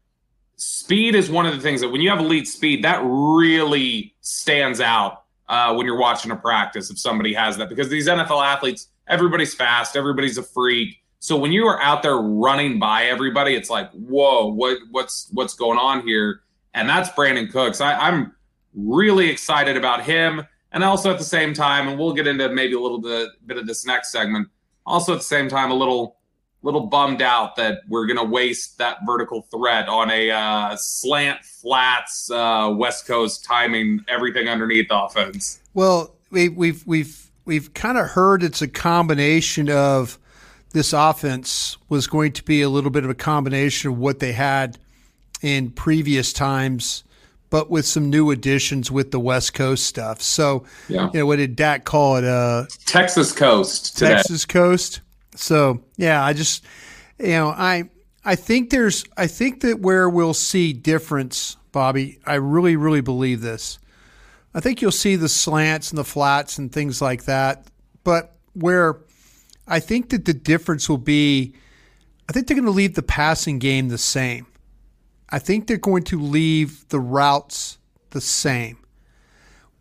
speed 0.57 1.15
is 1.15 1.31
one 1.31 1.47
of 1.47 1.55
the 1.55 1.61
things 1.61 1.81
that 1.81 1.91
when 1.91 2.01
you 2.01 2.11
have 2.11 2.19
elite 2.19 2.49
speed, 2.49 2.85
that 2.85 3.01
really 3.05 4.15
stands 4.21 4.81
out 4.81 5.25
uh, 5.49 5.75
when 5.75 5.87
you're 5.87 5.99
watching 5.99 6.31
a 6.31 6.37
practice 6.37 6.91
if 6.91 6.99
somebody 6.99 7.33
has 7.33 7.57
that 7.57 7.69
because 7.69 7.89
these 7.89 8.09
NFL 8.09 8.45
athletes, 8.45 8.89
everybody's 9.09 9.55
fast, 9.55 9.97
everybody's 9.97 10.39
a 10.39 10.43
freak. 10.43 11.03
So 11.19 11.37
when 11.37 11.53
you 11.53 11.67
are 11.67 11.81
out 11.81 12.03
there 12.03 12.17
running 12.17 12.79
by 12.79 13.05
everybody, 13.05 13.55
it's 13.55 13.71
like, 13.71 13.91
whoa, 13.93 14.47
what 14.53 14.79
what's 14.91 15.29
what's 15.33 15.55
going 15.55 15.79
on 15.79 16.07
here? 16.07 16.43
And 16.75 16.89
that's 16.89 17.09
Brandin 17.11 17.51
Cooks. 17.51 17.81
I, 17.81 17.95
I'm 17.95 18.33
really 18.75 19.31
excited 19.31 19.77
about 19.77 20.05
him. 20.05 20.47
And 20.73 20.85
also 20.85 21.11
at 21.11 21.19
the 21.19 21.25
same 21.25 21.55
time, 21.55 21.89
and 21.89 21.99
we'll 21.99 22.13
get 22.13 22.27
into 22.27 22.49
maybe 22.51 22.75
a 22.75 22.81
little 22.81 23.01
bit, 23.01 23.31
bit 23.47 23.57
of 23.57 23.67
this 23.67 23.87
next 23.87 24.13
segment. 24.13 24.49
Also 24.85 25.15
at 25.15 25.19
the 25.19 25.25
same 25.25 25.49
time, 25.49 25.71
a 25.71 25.75
little 25.75 26.19
little 26.63 26.87
bummed 26.87 27.23
out 27.23 27.57
that 27.57 27.81
we're 27.89 28.07
going 28.07 28.19
to 28.19 28.25
waste 28.25 28.79
that 28.79 28.99
vertical 29.07 29.43
threat 29.51 29.89
on 29.89 30.11
a 30.11 30.31
uh, 30.31 30.77
slant 30.77 31.45
flats 31.45 32.31
uh, 32.31 32.73
West 32.77 33.07
Coast 33.07 33.45
timing 33.45 34.05
everything 34.09 34.49
underneath 34.49 34.89
offense. 34.91 35.61
Well, 35.75 36.15
we, 36.31 36.49
we've 36.49 36.87
we've 36.87 37.31
we've 37.45 37.73
kind 37.75 37.99
of 37.99 38.09
heard 38.09 38.43
it's 38.43 38.63
a 38.63 38.69
combination 38.69 39.71
of 39.71 40.19
this 40.73 40.93
offense 40.93 41.79
was 41.89 42.07
going 42.07 42.33
to 42.33 42.43
be 42.43 42.61
a 42.63 42.69
little 42.69 42.91
bit 42.91 43.05
of 43.05 43.11
a 43.11 43.15
combination 43.15 43.93
of 43.93 43.99
what 43.99 44.19
they 44.19 44.33
had 44.33 44.77
in 45.41 45.71
previous 45.71 46.33
times, 46.33 47.05
but 47.49 47.71
with 47.71 47.87
some 47.87 48.11
new 48.11 48.31
additions 48.31 48.91
with 48.91 49.11
the 49.11 49.21
West 49.21 49.55
Coast 49.55 49.87
stuff. 49.87 50.21
So, 50.21 50.65
yeah. 50.89 51.09
you 51.15 51.21
know, 51.21 51.27
what 51.27 51.37
did 51.37 51.57
Dak 51.57 51.85
call 51.85 52.17
it? 52.17 52.25
Uh, 52.25 52.67
Texas 52.85 53.33
Coast. 53.33 53.97
Today. 53.97 54.17
Texas 54.17 54.45
Coast. 54.45 55.01
So 55.37 55.83
yeah, 55.97 56.25
I 56.25 56.33
just 56.33 56.65
you 57.19 57.29
know 57.29 57.49
I 57.49 57.91
I 58.25 58.35
think 58.35 58.71
there's 58.71 59.05
I 59.17 59.27
think 59.27 59.61
that 59.61 59.81
where 59.81 60.09
we'll 60.09 60.35
see 60.35 60.73
difference, 60.73 61.57
Bobby. 61.73 62.19
I 62.27 62.35
really 62.35 62.77
really 62.77 63.01
believe 63.01 63.41
this. 63.41 63.79
I 64.55 64.61
think 64.61 64.81
you'll 64.81 64.91
see 64.91 65.17
the 65.17 65.29
slants 65.29 65.91
and 65.91 65.99
the 65.99 66.05
flats 66.05 66.57
and 66.57 66.73
things 66.73 67.03
like 67.03 67.25
that, 67.25 67.67
but 68.05 68.37
where 68.55 69.01
I 69.69 69.81
think 69.81 70.11
that 70.11 70.25
the 70.25 70.33
difference 70.33 70.89
will 70.89 70.97
be, 70.97 71.55
I 72.29 72.33
think 72.33 72.47
they're 72.47 72.57
going 72.57 72.65
to 72.65 72.71
leave 72.71 72.95
the 72.95 73.03
passing 73.03 73.59
game 73.59 73.89
the 73.89 73.99
same. 73.99 74.47
I 75.29 75.39
think 75.39 75.67
they're 75.67 75.77
going 75.77 76.05
to 76.05 76.21
leave 76.21 76.89
the 76.89 77.01
routes 77.01 77.79
the 78.11 78.21
same. 78.21 78.79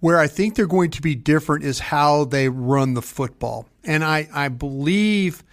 Where 0.05 0.19
I 0.19 0.27
think 0.27 0.53
they're 0.53 0.67
going 0.67 0.91
to 0.91 1.01
be 1.01 1.15
different 1.15 1.65
is 1.65 1.79
how 1.79 2.25
they 2.25 2.47
run 2.47 2.93
the 2.93 3.01
football. 3.01 3.67
And 3.83 4.03
I, 4.03 4.29
I 4.31 4.49
believe 4.49 5.43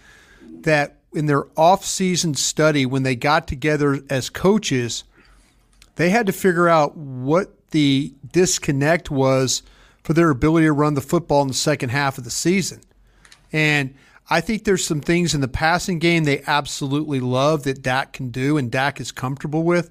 that 0.61 0.97
in 1.11 1.25
their 1.25 1.45
off-season 1.57 2.35
study, 2.35 2.85
when 2.85 3.01
they 3.01 3.15
got 3.15 3.47
together 3.47 4.01
as 4.11 4.29
coaches, 4.29 5.05
they 5.95 6.11
had 6.11 6.27
to 6.27 6.31
figure 6.31 6.69
out 6.69 6.95
what 6.95 7.71
the 7.71 8.13
disconnect 8.31 9.09
was 9.09 9.63
for 10.03 10.13
their 10.13 10.29
ability 10.29 10.67
to 10.67 10.71
run 10.71 10.93
the 10.93 11.01
football 11.01 11.41
in 11.41 11.47
the 11.47 11.55
second 11.55 11.89
half 11.89 12.19
of 12.19 12.23
the 12.23 12.29
season. 12.29 12.81
And 13.51 13.95
I 14.29 14.39
think 14.39 14.65
there's 14.65 14.85
some 14.85 15.01
things 15.01 15.33
in 15.33 15.41
the 15.41 15.47
passing 15.47 15.97
game 15.97 16.25
they 16.25 16.43
absolutely 16.45 17.21
love 17.21 17.63
that 17.63 17.81
Dak 17.81 18.13
can 18.13 18.29
do 18.29 18.59
and 18.59 18.69
Dak 18.69 19.01
is 19.01 19.11
comfortable 19.11 19.63
with. 19.63 19.89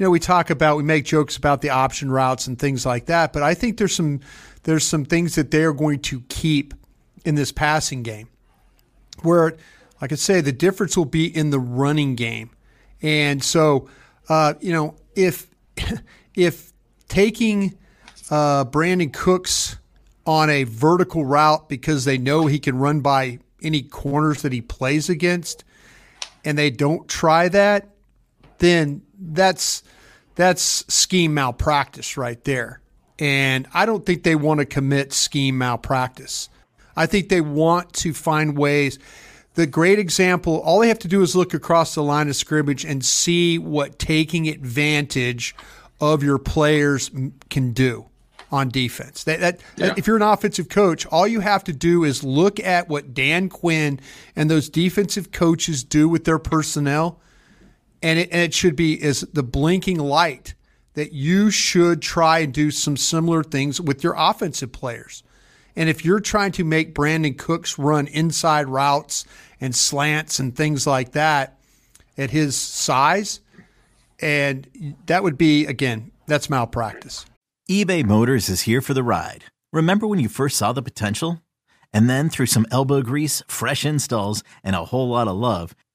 You 0.00 0.06
know, 0.06 0.10
we 0.10 0.18
talk 0.18 0.48
about 0.48 0.78
we 0.78 0.82
make 0.82 1.04
jokes 1.04 1.36
about 1.36 1.60
the 1.60 1.68
option 1.68 2.10
routes 2.10 2.46
and 2.46 2.58
things 2.58 2.86
like 2.86 3.04
that, 3.06 3.34
but 3.34 3.42
I 3.42 3.52
think 3.52 3.76
there's 3.76 3.94
some 3.94 4.20
there's 4.62 4.86
some 4.86 5.04
things 5.04 5.34
that 5.34 5.50
they 5.50 5.62
are 5.62 5.74
going 5.74 5.98
to 6.00 6.22
keep 6.22 6.72
in 7.26 7.34
this 7.34 7.52
passing 7.52 8.02
game, 8.02 8.28
where, 9.20 9.58
like 10.00 10.10
I 10.10 10.14
say, 10.14 10.40
the 10.40 10.52
difference 10.52 10.96
will 10.96 11.04
be 11.04 11.26
in 11.26 11.50
the 11.50 11.60
running 11.60 12.14
game, 12.14 12.48
and 13.02 13.44
so 13.44 13.90
uh, 14.30 14.54
you 14.62 14.72
know 14.72 14.94
if 15.14 15.48
if 16.34 16.72
taking 17.08 17.76
uh, 18.30 18.64
Brandin 18.64 19.12
Cooks 19.12 19.76
on 20.24 20.48
a 20.48 20.64
vertical 20.64 21.26
route 21.26 21.68
because 21.68 22.06
they 22.06 22.16
know 22.16 22.46
he 22.46 22.58
can 22.58 22.78
run 22.78 23.02
by 23.02 23.38
any 23.62 23.82
corners 23.82 24.40
that 24.40 24.52
he 24.54 24.62
plays 24.62 25.10
against, 25.10 25.62
and 26.42 26.56
they 26.56 26.70
don't 26.70 27.06
try 27.06 27.50
that, 27.50 27.89
then 28.60 29.02
that's 29.18 29.82
that's 30.36 30.62
scheme 30.92 31.34
malpractice 31.34 32.16
right 32.16 32.42
there. 32.44 32.80
And 33.18 33.66
I 33.74 33.84
don't 33.84 34.06
think 34.06 34.22
they 34.22 34.34
want 34.34 34.60
to 34.60 34.66
commit 34.66 35.12
scheme 35.12 35.58
malpractice. 35.58 36.48
I 36.96 37.06
think 37.06 37.28
they 37.28 37.42
want 37.42 37.92
to 37.94 38.14
find 38.14 38.56
ways. 38.56 38.98
The 39.54 39.66
great 39.66 39.98
example, 39.98 40.60
all 40.60 40.78
they 40.80 40.88
have 40.88 40.98
to 41.00 41.08
do 41.08 41.20
is 41.22 41.36
look 41.36 41.52
across 41.52 41.94
the 41.94 42.02
line 42.02 42.28
of 42.28 42.36
scrimmage 42.36 42.84
and 42.84 43.04
see 43.04 43.58
what 43.58 43.98
taking 43.98 44.48
advantage 44.48 45.54
of 46.00 46.22
your 46.22 46.38
players 46.38 47.10
can 47.50 47.72
do 47.72 48.06
on 48.50 48.68
defense. 48.68 49.24
That, 49.24 49.40
that, 49.40 49.60
yeah. 49.76 49.88
that, 49.88 49.98
if 49.98 50.06
you're 50.06 50.16
an 50.16 50.22
offensive 50.22 50.68
coach, 50.68 51.06
all 51.06 51.26
you 51.26 51.40
have 51.40 51.64
to 51.64 51.72
do 51.72 52.04
is 52.04 52.24
look 52.24 52.58
at 52.60 52.88
what 52.88 53.12
Dan 53.14 53.48
Quinn 53.48 54.00
and 54.34 54.50
those 54.50 54.68
defensive 54.68 55.30
coaches 55.30 55.84
do 55.84 56.08
with 56.08 56.24
their 56.24 56.38
personnel, 56.38 57.20
and 58.02 58.18
it, 58.18 58.28
and 58.32 58.40
it 58.40 58.54
should 58.54 58.76
be 58.76 59.02
is 59.02 59.20
the 59.32 59.42
blinking 59.42 59.98
light 59.98 60.54
that 60.94 61.12
you 61.12 61.50
should 61.50 62.02
try 62.02 62.40
and 62.40 62.52
do 62.52 62.70
some 62.70 62.96
similar 62.96 63.42
things 63.42 63.80
with 63.80 64.02
your 64.02 64.14
offensive 64.16 64.72
players. 64.72 65.22
And 65.76 65.88
if 65.88 66.04
you're 66.04 66.20
trying 66.20 66.52
to 66.52 66.64
make 66.64 66.94
Brandin 66.94 67.38
Cooks 67.38 67.78
run 67.78 68.06
inside 68.08 68.68
routes 68.68 69.24
and 69.60 69.74
slants 69.74 70.38
and 70.38 70.54
things 70.54 70.86
like 70.86 71.12
that 71.12 71.58
at 72.18 72.30
his 72.30 72.56
size, 72.56 73.40
and 74.18 74.96
that 75.06 75.22
would 75.22 75.38
be 75.38 75.66
again, 75.66 76.10
that's 76.26 76.50
malpractice 76.50 77.24
eBay 77.70 78.04
Motors 78.04 78.48
is 78.48 78.62
here 78.62 78.80
for 78.80 78.94
the 78.94 79.02
ride. 79.04 79.44
Remember 79.72 80.04
when 80.04 80.18
you 80.18 80.28
first 80.28 80.56
saw 80.56 80.72
the 80.72 80.82
potential? 80.82 81.40
And 81.92 82.10
then 82.10 82.28
through 82.28 82.46
some 82.46 82.66
elbow 82.72 83.00
grease, 83.00 83.44
fresh 83.46 83.84
installs, 83.84 84.42
and 84.64 84.74
a 84.74 84.86
whole 84.86 85.08
lot 85.08 85.28
of 85.28 85.36
love, 85.36 85.76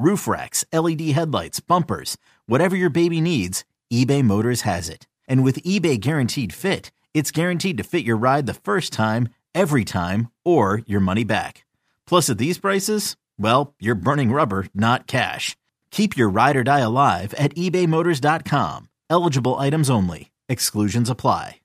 roof 0.00 0.26
racks, 0.26 0.64
LED 0.72 1.00
headlights, 1.12 1.60
bumpers, 1.60 2.16
whatever 2.46 2.74
your 2.74 2.90
baby 2.90 3.20
needs, 3.20 3.64
eBay 3.92 4.24
Motors 4.24 4.62
has 4.62 4.88
it. 4.88 5.06
And 5.28 5.44
with 5.44 5.62
eBay 5.62 6.00
Guaranteed 6.00 6.52
Fit, 6.52 6.90
it's 7.14 7.30
guaranteed 7.30 7.76
to 7.76 7.84
fit 7.84 8.04
your 8.04 8.16
ride 8.16 8.46
the 8.46 8.54
first 8.54 8.92
time, 8.92 9.28
every 9.54 9.84
time, 9.84 10.30
or 10.44 10.82
your 10.86 11.00
money 11.00 11.24
back. 11.24 11.64
Plus, 12.06 12.30
at 12.30 12.38
these 12.38 12.58
prices, 12.58 13.16
well, 13.38 13.74
you're 13.78 13.94
burning 13.94 14.32
rubber, 14.32 14.66
not 14.74 15.06
cash. 15.06 15.56
Keep 15.90 16.16
your 16.16 16.28
ride 16.28 16.56
or 16.56 16.64
die 16.64 16.80
alive 16.80 17.34
at 17.34 17.54
ebaymotors.com. 17.54 18.88
Eligible 19.08 19.58
items 19.58 19.90
only. 19.90 20.30
Exclusions 20.48 21.10
apply 21.10 21.60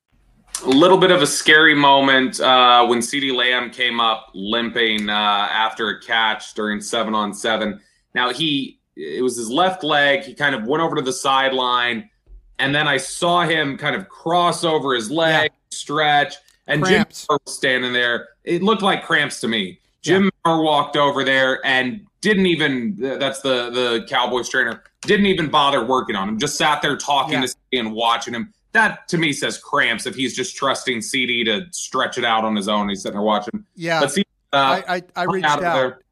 a 0.63 0.70
little 0.70 0.98
bit 0.98 1.12
of 1.12 1.22
a 1.22 1.27
scary 1.27 1.75
moment 1.75 2.39
uh, 2.39 2.86
when 2.86 3.00
CeeDee 3.00 3.36
Lamb 3.36 3.70
came 3.70 4.00
up 4.00 4.32
limping 4.34 5.10
uh, 5.10 5.13
after 5.13 5.89
a 5.89 6.01
catch 6.01 6.54
during 6.54 6.82
seven 6.82 7.13
on 7.13 7.34
seven. 7.34 7.82
Now 8.15 8.31
he 8.34 8.79
it 8.95 9.22
was 9.22 9.38
his 9.38 9.50
left 9.50 9.84
leg. 9.84 10.24
He 10.24 10.34
kind 10.34 10.55
of 10.55 10.65
went 10.65 10.81
over 10.81 10.95
to 10.95 11.01
the 11.01 11.13
sideline, 11.13 12.10
and 12.57 12.74
then 12.74 12.88
I 12.88 12.98
saw 12.98 13.43
him 13.43 13.77
kind 13.77 13.95
of 13.95 14.10
cross 14.10 14.63
over 14.63 14.95
his 14.95 15.12
leg, 15.12 15.51
yeah. 15.53 15.57
stretch, 15.77 16.36
and 16.65 16.81
cramps. 16.81 17.27
Jim 17.27 17.38
was 17.45 17.55
standing 17.55 17.93
there. 17.93 18.29
It 18.43 18.63
looked 18.63 18.81
like 18.81 19.03
cramps 19.03 19.39
to 19.41 19.48
me. 19.48 19.79
Jim 20.01 20.31
yeah. 20.45 20.57
walked 20.57 20.98
over 20.98 21.24
there 21.24 21.63
and 21.65 22.07
didn't 22.22 22.45
even. 22.48 22.95
That's 22.98 23.41
the 23.41 23.69
the 23.69 24.05
Cowboys 24.10 24.50
trainer. 24.50 24.84
Didn't 25.01 25.27
even 25.27 25.50
bother 25.50 25.86
working 25.86 26.15
on 26.15 26.27
him. 26.29 26.39
Just 26.39 26.57
sat 26.57 26.81
there 26.81 26.98
talking 26.98 27.41
yeah. 27.41 27.41
to 27.41 27.48
CeeDee 27.48 27.79
and 27.79 27.93
watching 27.93 28.34
him 28.34 28.53
that 28.75 29.07
to 29.07 29.17
me 29.17 29.34
says 29.34 29.57
cramps 29.57 30.05
if 30.05 30.15
he's 30.15 30.36
just 30.36 30.55
trusting 30.55 31.00
CeeDee 31.00 31.45
to 31.45 31.65
stretch 31.72 32.17
it 32.17 32.25
out 32.25 32.45
on 32.45 32.55
his 32.55 32.67
own. 32.67 32.89
He's 32.89 33.01
sitting 33.01 33.15
there 33.15 33.24
watching. 33.24 33.65
Yeah, 33.75 34.00
but 34.01 34.10
CeeDee, 34.10 34.24
uh, 34.53 34.81
I, 34.88 34.95
I, 34.95 35.03
I 35.15 35.24
reached 35.24 35.48
out. 35.48 35.63
out. 35.63 36.03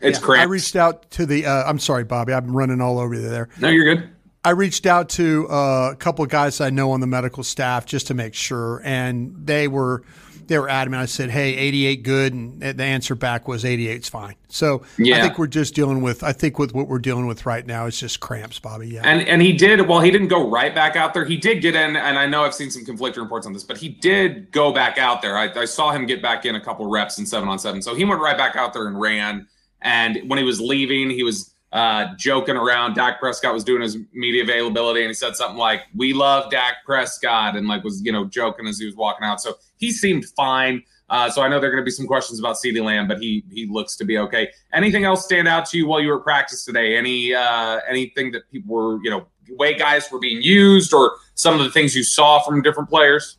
It's 0.00 0.18
yeah, 0.18 0.24
cramps. 0.24 0.46
I 0.46 0.50
reached 0.50 0.76
out 0.76 1.10
to 1.12 1.26
the. 1.26 1.46
Uh, 1.46 1.64
I'm 1.64 1.78
sorry, 1.78 2.04
Bobby. 2.04 2.32
I'm 2.32 2.54
running 2.54 2.80
all 2.80 2.98
over 2.98 3.14
you 3.14 3.22
there. 3.22 3.48
No, 3.60 3.68
you're 3.68 3.96
good. 3.96 4.10
I 4.44 4.50
reached 4.50 4.86
out 4.86 5.08
to 5.10 5.48
uh, 5.48 5.90
a 5.92 5.96
couple 5.96 6.24
of 6.24 6.30
guys 6.30 6.60
I 6.60 6.70
know 6.70 6.92
on 6.92 7.00
the 7.00 7.06
medical 7.06 7.42
staff 7.42 7.84
just 7.84 8.06
to 8.08 8.14
make 8.14 8.34
sure, 8.34 8.80
and 8.84 9.34
they 9.44 9.66
were 9.66 10.04
they 10.46 10.58
were 10.58 10.68
adamant. 10.68 11.02
I 11.02 11.06
said, 11.06 11.30
"Hey, 11.30 11.56
88 11.56 12.02
good," 12.02 12.32
and 12.32 12.60
the 12.60 12.84
answer 12.84 13.14
back 13.14 13.48
was 13.48 13.64
88's 13.64 14.08
fine. 14.08 14.36
So 14.48 14.82
yeah. 14.98 15.18
I 15.18 15.20
think 15.22 15.38
we're 15.38 15.46
just 15.46 15.74
dealing 15.74 16.00
with. 16.00 16.22
I 16.22 16.32
think 16.32 16.58
with 16.58 16.74
what 16.74 16.88
we're 16.88 16.98
dealing 16.98 17.26
with 17.26 17.46
right 17.46 17.66
now 17.66 17.86
is 17.86 17.98
just 17.98 18.20
cramps, 18.20 18.58
Bobby. 18.58 18.88
Yeah, 18.88 19.02
and 19.04 19.26
and 19.26 19.42
he 19.42 19.52
did. 19.52 19.88
Well, 19.88 20.00
he 20.00 20.10
didn't 20.10 20.28
go 20.28 20.48
right 20.48 20.74
back 20.74 20.96
out 20.96 21.14
there. 21.14 21.24
He 21.24 21.36
did 21.36 21.60
get 21.60 21.74
in, 21.74 21.96
and 21.96 22.18
I 22.18 22.26
know 22.26 22.44
I've 22.44 22.54
seen 22.54 22.70
some 22.70 22.84
conflicting 22.84 23.22
reports 23.22 23.46
on 23.46 23.52
this, 23.52 23.64
but 23.64 23.78
he 23.78 23.88
did 23.88 24.52
go 24.52 24.72
back 24.72 24.98
out 24.98 25.22
there. 25.22 25.36
I, 25.36 25.50
I 25.54 25.64
saw 25.64 25.90
him 25.90 26.06
get 26.06 26.22
back 26.22 26.44
in 26.44 26.54
a 26.54 26.60
couple 26.60 26.88
reps 26.88 27.18
in 27.18 27.26
seven 27.26 27.48
on 27.48 27.58
seven, 27.58 27.82
so 27.82 27.94
he 27.94 28.04
went 28.04 28.20
right 28.20 28.38
back 28.38 28.56
out 28.56 28.72
there 28.72 28.86
and 28.86 29.00
ran. 29.00 29.48
And 29.86 30.28
when 30.28 30.36
he 30.36 30.44
was 30.44 30.60
leaving, 30.60 31.10
he 31.10 31.22
was 31.22 31.54
uh, 31.72 32.08
joking 32.16 32.56
around. 32.56 32.94
Dak 32.94 33.20
Prescott 33.20 33.54
was 33.54 33.62
doing 33.62 33.82
his 33.82 33.96
media 34.12 34.42
availability, 34.42 35.02
and 35.02 35.08
he 35.08 35.14
said 35.14 35.36
something 35.36 35.56
like, 35.56 35.82
"We 35.94 36.12
love 36.12 36.50
Dak 36.50 36.84
Prescott," 36.84 37.56
and 37.56 37.68
like 37.68 37.84
was 37.84 38.02
you 38.02 38.10
know 38.10 38.24
joking 38.24 38.66
as 38.66 38.80
he 38.80 38.84
was 38.84 38.96
walking 38.96 39.24
out. 39.24 39.40
So 39.40 39.54
he 39.76 39.92
seemed 39.92 40.26
fine. 40.36 40.82
Uh, 41.08 41.30
so 41.30 41.40
I 41.40 41.48
know 41.48 41.60
there 41.60 41.68
are 41.68 41.72
going 41.72 41.82
to 41.82 41.84
be 41.84 41.92
some 41.92 42.08
questions 42.08 42.40
about 42.40 42.56
CeeDee 42.56 42.82
Lamb, 42.82 43.06
but 43.06 43.20
he 43.20 43.44
he 43.48 43.66
looks 43.66 43.94
to 43.98 44.04
be 44.04 44.18
okay. 44.18 44.50
Anything 44.72 45.04
else 45.04 45.24
stand 45.24 45.46
out 45.46 45.66
to 45.66 45.78
you 45.78 45.86
while 45.86 46.00
you 46.00 46.08
were 46.08 46.18
at 46.18 46.24
practice 46.24 46.64
today? 46.64 46.96
Any 46.96 47.32
uh, 47.32 47.78
anything 47.88 48.32
that 48.32 48.50
people 48.50 48.74
were 48.74 48.98
you 49.04 49.10
know 49.10 49.26
way 49.50 49.78
guys 49.78 50.10
were 50.10 50.18
being 50.18 50.42
used, 50.42 50.92
or 50.92 51.18
some 51.36 51.54
of 51.54 51.60
the 51.60 51.70
things 51.70 51.94
you 51.94 52.02
saw 52.02 52.40
from 52.40 52.60
different 52.60 52.88
players? 52.88 53.38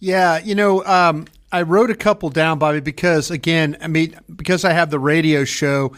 Yeah, 0.00 0.38
you 0.38 0.56
know, 0.56 0.84
um, 0.84 1.26
I 1.54 1.62
wrote 1.62 1.90
a 1.90 1.94
couple 1.94 2.30
down, 2.30 2.58
Bobby, 2.58 2.80
because 2.80 3.30
again, 3.30 3.76
I 3.80 3.86
mean, 3.86 4.18
because 4.34 4.64
I 4.64 4.72
have 4.72 4.90
the 4.90 4.98
radio 4.98 5.44
show 5.44 5.92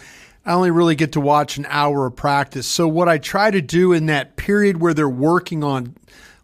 I 0.46 0.52
only 0.52 0.70
really 0.70 0.94
get 0.94 1.12
to 1.12 1.20
watch 1.20 1.56
an 1.56 1.66
hour 1.68 2.06
of 2.06 2.14
practice. 2.14 2.68
So 2.68 2.86
what 2.86 3.08
I 3.08 3.18
try 3.18 3.50
to 3.50 3.60
do 3.60 3.92
in 3.92 4.06
that 4.06 4.36
period 4.36 4.80
where 4.80 4.94
they're 4.94 5.08
working 5.08 5.64
on 5.64 5.96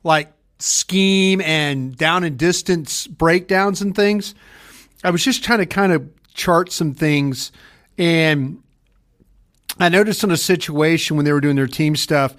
like 0.03 0.33
scheme 0.59 1.41
and 1.41 1.97
down 1.97 2.25
and 2.25 2.37
distance 2.37 3.07
breakdowns 3.07 3.81
and 3.81 3.95
things, 3.95 4.35
I 5.05 5.11
was 5.11 5.23
just 5.23 5.45
trying 5.45 5.61
to 5.61 5.67
kind 5.67 5.93
of 5.93 6.09
chart 6.35 6.73
some 6.73 6.95
things 6.95 7.53
and 7.97 8.61
I 9.79 9.89
noticed 9.89 10.25
in 10.25 10.33
a 10.33 10.37
situation 10.37 11.17
when 11.17 11.25
they 11.25 11.33
were 11.33 11.41
doing 11.41 11.57
their 11.57 11.69
team 11.69 11.95
stuff 11.95 12.35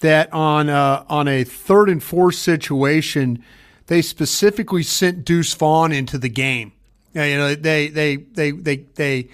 that 0.00 0.32
on 0.34 0.68
uh, 0.68 1.04
on 1.08 1.28
a 1.28 1.44
third 1.44 1.88
and 1.88 2.02
fourth 2.02 2.34
situation, 2.34 3.42
they 3.86 4.02
specifically 4.02 4.82
sent 4.82 5.24
Deuce 5.24 5.54
Vaughn 5.54 5.92
into 5.92 6.18
the 6.18 6.28
game. 6.28 6.72
You 7.12 7.36
know, 7.36 7.54
they 7.54 7.88
they 7.88 8.16
they 8.16 8.50
they 8.50 8.76
they 8.94 9.28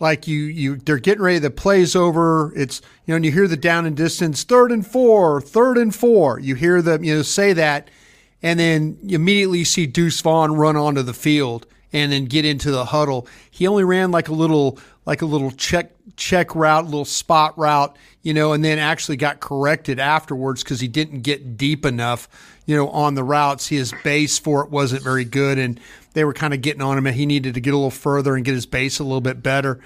like 0.00 0.26
you 0.26 0.40
you 0.40 0.76
they're 0.76 0.98
getting 0.98 1.22
ready 1.22 1.38
the 1.38 1.50
plays 1.50 1.94
over. 1.94 2.52
It's 2.56 2.80
you 3.06 3.12
know 3.12 3.16
and 3.16 3.24
you 3.24 3.32
hear 3.32 3.46
the 3.46 3.56
down 3.56 3.86
and 3.86 3.96
distance 3.96 4.42
third 4.44 4.72
and 4.72 4.86
four 4.86 5.40
third 5.40 5.78
and 5.78 5.94
four. 5.94 6.40
You 6.40 6.54
hear 6.54 6.82
them 6.82 7.04
you 7.04 7.16
know 7.16 7.22
say 7.22 7.52
that. 7.52 7.90
And 8.40 8.60
then 8.60 8.98
you 9.02 9.16
immediately 9.16 9.64
see 9.64 9.86
Deuce 9.86 10.20
Vaughn 10.20 10.54
run 10.54 10.76
onto 10.76 11.02
the 11.02 11.14
field 11.14 11.66
and 11.92 12.12
then 12.12 12.24
get 12.24 12.44
into 12.44 12.70
the 12.70 12.84
huddle 12.84 13.26
he 13.50 13.66
only 13.66 13.84
ran 13.84 14.10
like 14.10 14.28
a 14.28 14.34
little 14.34 14.78
like 15.06 15.22
a 15.22 15.26
little 15.26 15.50
check 15.52 15.92
check 16.16 16.54
route 16.54 16.84
little 16.84 17.04
spot 17.04 17.56
route 17.58 17.96
you 18.22 18.34
know 18.34 18.52
and 18.52 18.64
then 18.64 18.78
actually 18.78 19.16
got 19.16 19.40
corrected 19.40 19.98
afterwards 19.98 20.62
because 20.62 20.80
he 20.80 20.88
didn't 20.88 21.20
get 21.20 21.56
deep 21.56 21.84
enough 21.86 22.28
you 22.66 22.76
know 22.76 22.88
on 22.90 23.14
the 23.14 23.24
routes 23.24 23.68
his 23.68 23.94
base 24.04 24.38
for 24.38 24.62
it 24.64 24.70
wasn't 24.70 25.02
very 25.02 25.24
good 25.24 25.58
and 25.58 25.80
they 26.18 26.24
were 26.24 26.32
kind 26.32 26.52
of 26.52 26.60
getting 26.60 26.82
on 26.82 26.98
him 26.98 27.06
and 27.06 27.14
he 27.14 27.26
needed 27.26 27.54
to 27.54 27.60
get 27.60 27.72
a 27.72 27.76
little 27.76 27.92
further 27.92 28.34
and 28.34 28.44
get 28.44 28.54
his 28.54 28.66
base 28.66 28.98
a 28.98 29.04
little 29.04 29.20
bit 29.20 29.40
better. 29.40 29.78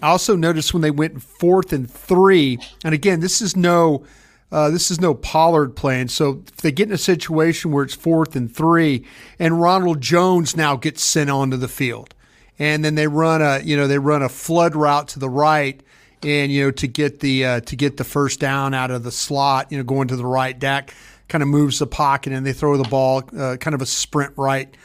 I 0.00 0.08
also 0.10 0.36
noticed 0.36 0.72
when 0.72 0.82
they 0.82 0.92
went 0.92 1.20
fourth 1.20 1.72
and 1.72 1.90
three, 1.90 2.60
and 2.84 2.94
again, 2.94 3.18
this 3.18 3.42
is 3.42 3.56
no 3.56 4.04
uh, 4.52 4.70
this 4.70 4.90
is 4.90 5.00
no 5.00 5.14
Pollard 5.14 5.76
playing. 5.76 6.08
So 6.08 6.42
if 6.46 6.56
they 6.56 6.72
get 6.72 6.88
in 6.88 6.94
a 6.94 6.98
situation 6.98 7.70
where 7.70 7.84
it's 7.84 7.94
fourth 7.94 8.34
and 8.34 8.54
three, 8.54 9.04
and 9.38 9.60
Ronald 9.60 10.00
Jones 10.00 10.56
now 10.56 10.76
gets 10.76 11.02
sent 11.02 11.30
onto 11.30 11.56
the 11.56 11.68
field, 11.68 12.14
and 12.58 12.84
then 12.84 12.94
they 12.94 13.06
run 13.06 13.42
a 13.42 13.60
you 13.60 13.76
know 13.76 13.86
they 13.86 13.98
run 13.98 14.22
a 14.22 14.28
flood 14.28 14.74
route 14.74 15.08
to 15.08 15.18
the 15.18 15.30
right, 15.30 15.80
and 16.22 16.50
you 16.50 16.64
know 16.64 16.70
to 16.72 16.88
get 16.88 17.20
the 17.20 17.44
uh, 17.44 17.60
to 17.60 17.76
get 17.76 17.96
the 17.96 18.04
first 18.04 18.40
down 18.40 18.74
out 18.74 18.90
of 18.90 19.04
the 19.04 19.12
slot, 19.12 19.70
you 19.70 19.78
know 19.78 19.84
going 19.84 20.08
to 20.08 20.16
the 20.16 20.26
right. 20.26 20.58
Dak 20.58 20.94
kind 21.28 21.42
of 21.42 21.48
moves 21.48 21.78
the 21.78 21.86
pocket, 21.86 22.32
and 22.32 22.44
they 22.44 22.52
throw 22.52 22.76
the 22.76 22.88
ball, 22.88 23.22
uh, 23.38 23.56
kind 23.56 23.74
of 23.74 23.82
a 23.82 23.86
sprint 23.86 24.32
right 24.36 24.76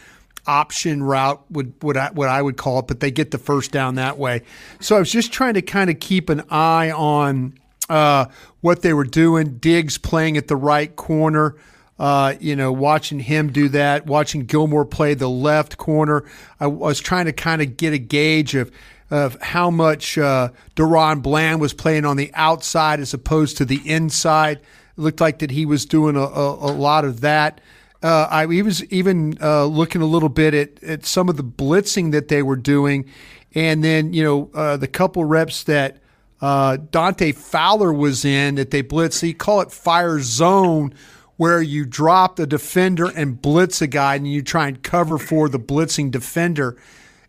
option 0.48 1.02
route 1.02 1.44
would 1.50 1.98
I, 1.98 2.12
what 2.12 2.30
I 2.30 2.40
would 2.40 2.56
call 2.56 2.78
it, 2.80 2.88
but 2.88 3.00
they 3.00 3.10
get 3.10 3.32
the 3.32 3.40
first 3.40 3.72
down 3.72 3.96
that 3.96 4.20
way. 4.20 4.44
So 4.80 4.96
I 4.96 5.00
was 5.00 5.12
just 5.12 5.32
trying 5.32 5.56
to 5.56 5.64
kind 5.64 5.90
of 5.90 6.00
keep 6.00 6.30
an 6.30 6.44
eye 6.52 6.92
on 6.92 7.58
uh, 7.90 8.26
what 8.62 8.82
they 8.82 8.94
were 8.94 9.04
doing. 9.06 9.58
Diggs 9.58 9.98
playing 9.98 10.38
at 10.38 10.48
the 10.48 10.56
right 10.56 10.96
corner. 10.96 11.56
Uh, 11.98 12.34
you 12.42 12.56
know, 12.56 12.74
watching 12.74 13.20
him 13.22 13.52
do 13.52 13.70
that, 13.70 14.06
watching 14.06 14.46
Gilmore 14.46 14.86
play 14.86 15.14
the 15.14 15.30
left 15.30 15.78
corner. 15.78 16.26
I, 16.60 16.68
was 16.68 17.00
trying 17.00 17.26
to 17.26 17.32
kind 17.32 17.62
of 17.62 17.78
get 17.78 17.94
a 17.94 17.98
gauge 17.98 18.54
of 18.56 18.72
of 19.12 19.40
how 19.40 19.70
much 19.70 20.18
uh, 20.18 20.50
DaRon 20.76 21.22
Bland 21.22 21.62
was 21.62 21.74
playing 21.74 22.06
on 22.06 22.18
the 22.18 22.32
outside 22.34 23.00
as 23.00 23.14
opposed 23.14 23.58
to 23.58 23.66
the 23.66 23.80
inside. 23.90 24.58
It 24.58 25.02
looked 25.02 25.22
like 25.22 25.40
that 25.40 25.52
he 25.52 25.66
was 25.66 25.86
doing 25.86 26.16
a, 26.16 26.24
a, 26.24 26.72
a 26.72 26.74
lot 26.74 27.06
of 27.06 27.22
that. 27.22 27.62
Uh, 28.04 28.28
I 28.30 28.48
he 28.48 28.62
was 28.62 28.84
even 28.86 29.38
uh, 29.42 29.66
looking 29.66 30.02
a 30.02 30.06
little 30.06 30.30
bit 30.30 30.54
at, 30.54 30.84
at 30.84 31.06
some 31.06 31.30
of 31.30 31.38
the 31.38 31.44
blitzing 31.44 32.12
that 32.12 32.28
they 32.28 32.44
were 32.44 32.56
doing, 32.56 33.06
and 33.54 33.84
then 33.84 34.14
you 34.14 34.24
know 34.24 34.52
uh, 34.54 34.78
the 34.78 34.88
couple 34.88 35.24
reps 35.24 35.64
that 35.64 36.00
uh, 36.42 36.78
Dante 36.92 37.32
Fowler 37.32 37.94
was 37.94 38.26
in 38.26 38.56
that 38.56 38.72
they 38.72 38.82
blitz. 38.82 39.22
He 39.22 39.34
call 39.34 39.62
it 39.62 39.72
fire 39.72 40.20
zone, 40.20 40.94
where 41.38 41.62
you 41.62 41.86
drop 41.86 42.36
the 42.38 42.48
defender 42.48 43.08
and 43.08 43.42
blitz 43.42 43.82
a 43.82 43.88
guy, 43.88 44.16
and 44.16 44.32
you 44.32 44.42
try 44.42 44.68
and 44.68 44.82
cover 44.82 45.18
for 45.18 45.50
the 45.50 45.60
blitzing 45.60 46.12
defender. 46.12 46.78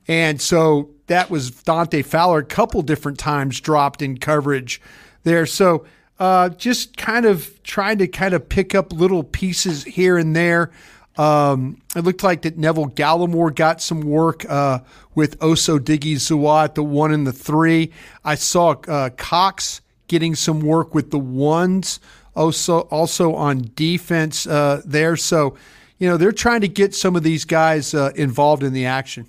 And 0.09 0.41
so 0.41 0.91
that 1.07 1.31
was 1.31 1.51
Dante 1.51 2.03
Fowler 2.03 2.39
a 2.39 2.45
couple 2.45 2.83
different 2.83 3.19
times 3.19 3.61
dropped 3.61 4.03
in 4.03 4.19
coverage 4.19 4.81
there. 5.25 5.47
So 5.47 5.85
uh, 6.19 6.51
just 6.51 6.97
kind 6.97 7.27
of 7.27 7.63
trying 7.63 7.99
to 7.99 8.09
kind 8.09 8.35
of 8.35 8.49
pick 8.49 8.75
up 8.75 8.93
little 8.93 9.23
pieces 9.23 9.85
here 9.85 10.17
and 10.17 10.35
there. 10.35 10.71
Um, 11.19 11.81
it 11.95 12.01
looked 12.01 12.23
like 12.23 12.43
that 12.43 12.59
Neville 12.59 12.91
Gallimore 12.91 13.55
got 13.55 13.81
some 13.81 14.03
work 14.03 14.45
uh, 14.49 14.81
with 15.15 15.43
Osa 15.43 15.73
Odighizuwa 15.73 16.65
at 16.65 16.75
the 16.75 16.83
one 16.83 17.13
and 17.13 17.27
the 17.27 17.33
three. 17.33 17.91
I 18.25 18.35
saw 18.35 18.73
uh, 18.87 19.11
Cox 19.11 19.81
getting 20.09 20.35
some 20.35 20.61
work 20.61 20.95
with 20.95 21.11
the 21.11 21.19
ones, 21.19 22.01
also 22.35 22.81
also 22.81 23.35
on 23.35 23.71
defense 23.75 24.47
uh, 24.47 24.83
there. 24.85 25.17
So, 25.17 25.57
you 25.99 26.09
know, 26.09 26.17
they're 26.17 26.33
trying 26.33 26.61
to 26.61 26.69
get 26.69 26.95
some 26.95 27.17
of 27.17 27.23
these 27.23 27.45
guys 27.45 27.95
uh, 27.95 28.13
involved 28.15 28.63
in 28.63 28.73
the 28.73 28.85
action. 28.87 29.27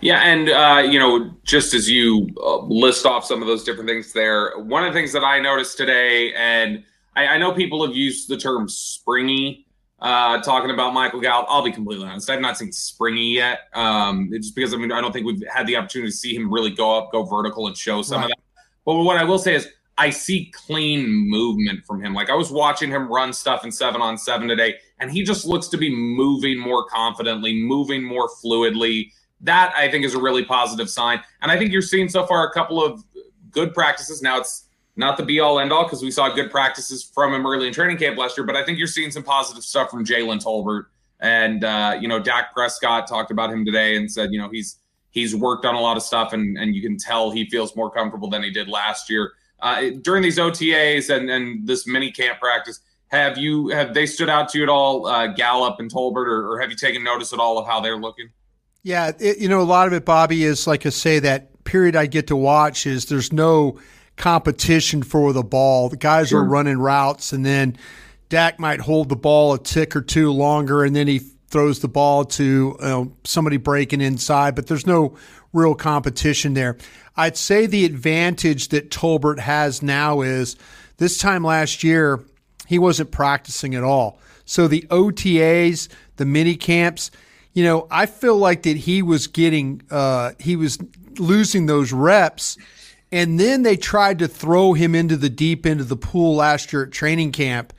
Yeah, 0.00 0.20
and 0.22 0.48
uh, 0.48 0.82
you 0.90 0.98
know, 0.98 1.30
just 1.44 1.74
as 1.74 1.90
you 1.90 2.30
uh, 2.42 2.64
list 2.64 3.04
off 3.04 3.26
some 3.26 3.42
of 3.42 3.48
those 3.48 3.64
different 3.64 3.88
things 3.88 4.14
there, 4.14 4.58
one 4.58 4.82
of 4.82 4.94
the 4.94 4.98
things 4.98 5.12
that 5.12 5.24
I 5.24 5.40
noticed 5.40 5.76
today, 5.76 6.32
and 6.32 6.82
I, 7.16 7.26
I 7.26 7.38
know 7.38 7.52
people 7.52 7.86
have 7.86 7.94
used 7.94 8.30
the 8.30 8.38
term 8.38 8.66
springy 8.66 9.66
uh, 10.00 10.40
talking 10.42 10.70
about 10.70 10.94
Michael 10.94 11.20
Gallup. 11.20 11.46
I'll 11.48 11.62
be 11.62 11.72
completely 11.72 12.06
honest; 12.06 12.30
I've 12.30 12.40
not 12.40 12.56
seen 12.56 12.72
springy 12.72 13.34
yet. 13.34 13.68
Um, 13.74 14.30
just 14.32 14.54
because 14.54 14.74
I 14.74 14.76
mean, 14.76 14.92
I 14.92 15.00
don't 15.00 15.12
think 15.12 15.26
we've 15.26 15.42
had 15.52 15.66
the 15.66 15.76
opportunity 15.76 16.10
to 16.10 16.16
see 16.16 16.34
him 16.34 16.52
really 16.52 16.70
go 16.70 16.96
up, 16.96 17.12
go 17.12 17.22
vertical, 17.22 17.66
and 17.66 17.76
show 17.76 18.02
some 18.02 18.20
right. 18.20 18.24
of 18.24 18.30
that. 18.30 18.64
But 18.84 18.94
what 18.94 19.16
I 19.16 19.24
will 19.24 19.38
say 19.38 19.54
is, 19.54 19.68
I 19.98 20.10
see 20.10 20.50
clean 20.54 21.06
movement 21.08 21.84
from 21.84 22.02
him. 22.02 22.14
Like 22.14 22.30
I 22.30 22.34
was 22.34 22.50
watching 22.50 22.90
him 22.90 23.08
run 23.12 23.32
stuff 23.32 23.64
in 23.64 23.70
seven 23.70 24.00
on 24.00 24.16
seven 24.16 24.48
today, 24.48 24.76
and 24.98 25.10
he 25.10 25.22
just 25.22 25.44
looks 25.44 25.68
to 25.68 25.76
be 25.76 25.94
moving 25.94 26.58
more 26.58 26.86
confidently, 26.86 27.62
moving 27.62 28.02
more 28.02 28.28
fluidly 28.42 29.10
that 29.42 29.72
I 29.76 29.90
think 29.90 30.04
is 30.04 30.14
a 30.14 30.20
really 30.20 30.44
positive 30.44 30.90
sign. 30.90 31.20
And 31.42 31.50
I 31.50 31.58
think 31.58 31.72
you're 31.72 31.82
seeing 31.82 32.08
so 32.08 32.26
far 32.26 32.46
a 32.46 32.52
couple 32.52 32.82
of 32.82 33.04
good 33.50 33.74
practices. 33.74 34.22
Now 34.22 34.38
it's 34.38 34.66
not 35.00 35.16
the 35.16 35.24
be 35.24 35.40
all 35.40 35.58
end 35.58 35.72
all 35.72 35.84
because 35.84 36.02
we 36.02 36.10
saw 36.10 36.32
good 36.32 36.50
practices 36.50 37.02
from 37.02 37.34
him 37.34 37.44
early 37.44 37.66
in 37.66 37.72
training 37.72 37.96
camp 37.96 38.16
last 38.16 38.38
year, 38.38 38.46
but 38.46 38.54
I 38.54 38.64
think 38.64 38.78
you're 38.78 38.86
seeing 38.86 39.10
some 39.10 39.24
positive 39.24 39.64
stuff 39.64 39.90
from 39.90 40.04
Jalen 40.04 40.44
Tolbert. 40.44 40.84
And 41.18 41.64
uh, 41.64 41.98
you 42.00 42.06
know, 42.06 42.20
Dak 42.20 42.52
Prescott 42.52 43.08
talked 43.08 43.30
about 43.30 43.50
him 43.50 43.64
today 43.64 43.96
and 43.96 44.10
said, 44.10 44.32
you 44.32 44.38
know, 44.38 44.48
he's 44.48 44.78
he's 45.10 45.34
worked 45.34 45.64
on 45.64 45.74
a 45.74 45.80
lot 45.80 45.96
of 45.96 46.02
stuff 46.02 46.32
and 46.32 46.56
and 46.56 46.74
you 46.74 46.82
can 46.82 46.96
tell 46.96 47.30
he 47.30 47.48
feels 47.50 47.74
more 47.74 47.90
comfortable 47.90 48.30
than 48.30 48.42
he 48.42 48.50
did 48.50 48.68
last 48.68 49.10
year. 49.10 49.32
Uh, 49.60 49.90
during 50.02 50.22
these 50.22 50.38
OTAs 50.38 51.14
and 51.14 51.28
and 51.28 51.66
this 51.66 51.86
mini 51.86 52.12
camp 52.12 52.38
practice, 52.38 52.80
have 53.08 53.36
you 53.36 53.68
have 53.68 53.94
they 53.94 54.06
stood 54.06 54.28
out 54.28 54.48
to 54.50 54.58
you 54.58 54.64
at 54.64 54.70
all, 54.70 55.06
uh, 55.06 55.26
Gallup 55.28 55.80
and 55.80 55.90
Tolbert, 55.90 56.26
or, 56.26 56.52
or 56.52 56.60
have 56.60 56.70
you 56.70 56.76
taken 56.76 57.02
notice 57.02 57.32
at 57.32 57.38
all 57.38 57.58
of 57.58 57.66
how 57.66 57.80
they're 57.80 57.96
looking? 57.96 58.30
Yeah, 58.82 59.12
it, 59.18 59.38
you 59.38 59.48
know, 59.48 59.60
a 59.60 59.62
lot 59.62 59.86
of 59.86 59.92
it, 59.92 60.04
Bobby, 60.04 60.44
is 60.44 60.66
like 60.66 60.86
I 60.86 60.90
say, 60.90 61.18
that 61.18 61.64
period 61.64 61.96
I 61.96 62.06
get 62.06 62.28
to 62.28 62.36
watch 62.36 62.86
is 62.86 63.06
there's 63.06 63.32
no 63.32 63.78
competition 64.20 65.02
for 65.02 65.32
the 65.32 65.42
ball. 65.42 65.88
The 65.88 65.96
guys 65.96 66.28
sure. 66.28 66.42
are 66.42 66.44
running 66.44 66.78
routes, 66.78 67.32
and 67.32 67.44
then 67.44 67.76
Dak 68.28 68.60
might 68.60 68.80
hold 68.80 69.08
the 69.08 69.16
ball 69.16 69.54
a 69.54 69.58
tick 69.58 69.96
or 69.96 70.02
two 70.02 70.30
longer, 70.30 70.84
and 70.84 70.94
then 70.94 71.08
he 71.08 71.20
throws 71.48 71.80
the 71.80 71.88
ball 71.88 72.24
to 72.24 72.44
you 72.44 72.76
know, 72.80 73.12
somebody 73.24 73.56
breaking 73.56 74.00
inside, 74.00 74.54
but 74.54 74.66
there's 74.66 74.86
no 74.86 75.16
real 75.52 75.74
competition 75.74 76.54
there. 76.54 76.76
I'd 77.16 77.36
say 77.36 77.66
the 77.66 77.84
advantage 77.84 78.68
that 78.68 78.90
Tolbert 78.90 79.40
has 79.40 79.82
now 79.82 80.20
is 80.20 80.56
this 80.98 81.18
time 81.18 81.42
last 81.42 81.82
year, 81.82 82.22
he 82.66 82.78
wasn't 82.78 83.10
practicing 83.10 83.74
at 83.74 83.82
all. 83.82 84.20
So 84.44 84.68
the 84.68 84.82
OTAs, 84.90 85.88
the 86.16 86.26
mini 86.26 86.56
camps, 86.56 87.10
you 87.52 87.64
know, 87.64 87.88
I 87.90 88.06
feel 88.06 88.36
like 88.36 88.62
that 88.62 88.76
he 88.76 89.02
was 89.02 89.26
getting, 89.26 89.82
uh, 89.90 90.32
he 90.38 90.56
was 90.56 90.78
losing 91.18 91.66
those 91.66 91.92
reps. 91.92 92.56
And 93.12 93.40
then 93.40 93.62
they 93.62 93.76
tried 93.76 94.18
to 94.20 94.28
throw 94.28 94.72
him 94.72 94.94
into 94.94 95.16
the 95.16 95.30
deep 95.30 95.66
end 95.66 95.80
of 95.80 95.88
the 95.88 95.96
pool 95.96 96.36
last 96.36 96.72
year 96.72 96.84
at 96.84 96.92
training 96.92 97.32
camp. 97.32 97.72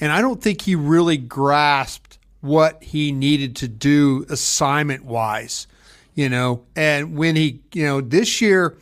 And 0.00 0.12
I 0.12 0.20
don't 0.20 0.42
think 0.42 0.62
he 0.62 0.74
really 0.74 1.16
grasped 1.16 2.18
what 2.40 2.82
he 2.82 3.12
needed 3.12 3.56
to 3.56 3.68
do 3.68 4.26
assignment 4.28 5.04
wise, 5.04 5.66
you 6.14 6.28
know. 6.28 6.64
And 6.74 7.16
when 7.16 7.36
he, 7.36 7.60
you 7.72 7.84
know, 7.84 8.00
this 8.00 8.40
year 8.40 8.76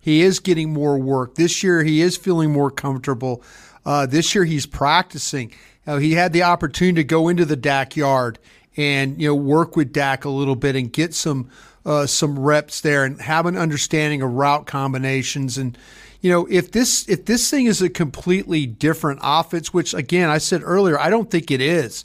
he 0.00 0.22
is 0.22 0.40
getting 0.40 0.72
more 0.72 0.98
work. 0.98 1.34
This 1.34 1.62
year 1.62 1.84
he 1.84 2.00
is 2.00 2.16
feeling 2.16 2.52
more 2.52 2.70
comfortable. 2.70 3.42
Uh, 3.84 4.06
this 4.06 4.34
year 4.34 4.44
he's 4.44 4.66
practicing. 4.66 5.52
Uh, 5.86 5.98
he 5.98 6.12
had 6.12 6.32
the 6.32 6.42
opportunity 6.42 7.02
to 7.02 7.04
go 7.04 7.28
into 7.28 7.44
the 7.44 7.56
Dak 7.56 7.96
yard 7.96 8.38
and 8.76 9.20
you 9.20 9.28
know 9.28 9.34
work 9.34 9.76
with 9.76 9.92
Dak 9.92 10.24
a 10.24 10.30
little 10.30 10.56
bit 10.56 10.76
and 10.76 10.92
get 10.92 11.14
some 11.14 11.50
uh, 11.88 12.06
some 12.06 12.38
reps 12.38 12.80
there 12.80 13.04
and 13.04 13.20
have 13.20 13.46
an 13.46 13.56
understanding 13.56 14.22
of 14.22 14.32
route 14.32 14.66
combinations 14.66 15.56
and 15.56 15.78
you 16.20 16.30
know 16.30 16.46
if 16.50 16.70
this 16.72 17.08
if 17.08 17.24
this 17.24 17.50
thing 17.50 17.66
is 17.66 17.80
a 17.80 17.88
completely 17.88 18.66
different 18.66 19.20
offense 19.22 19.72
which 19.72 19.94
again 19.94 20.28
I 20.28 20.38
said 20.38 20.60
earlier 20.64 20.98
I 20.98 21.08
don't 21.10 21.30
think 21.30 21.50
it 21.50 21.60
is 21.60 22.04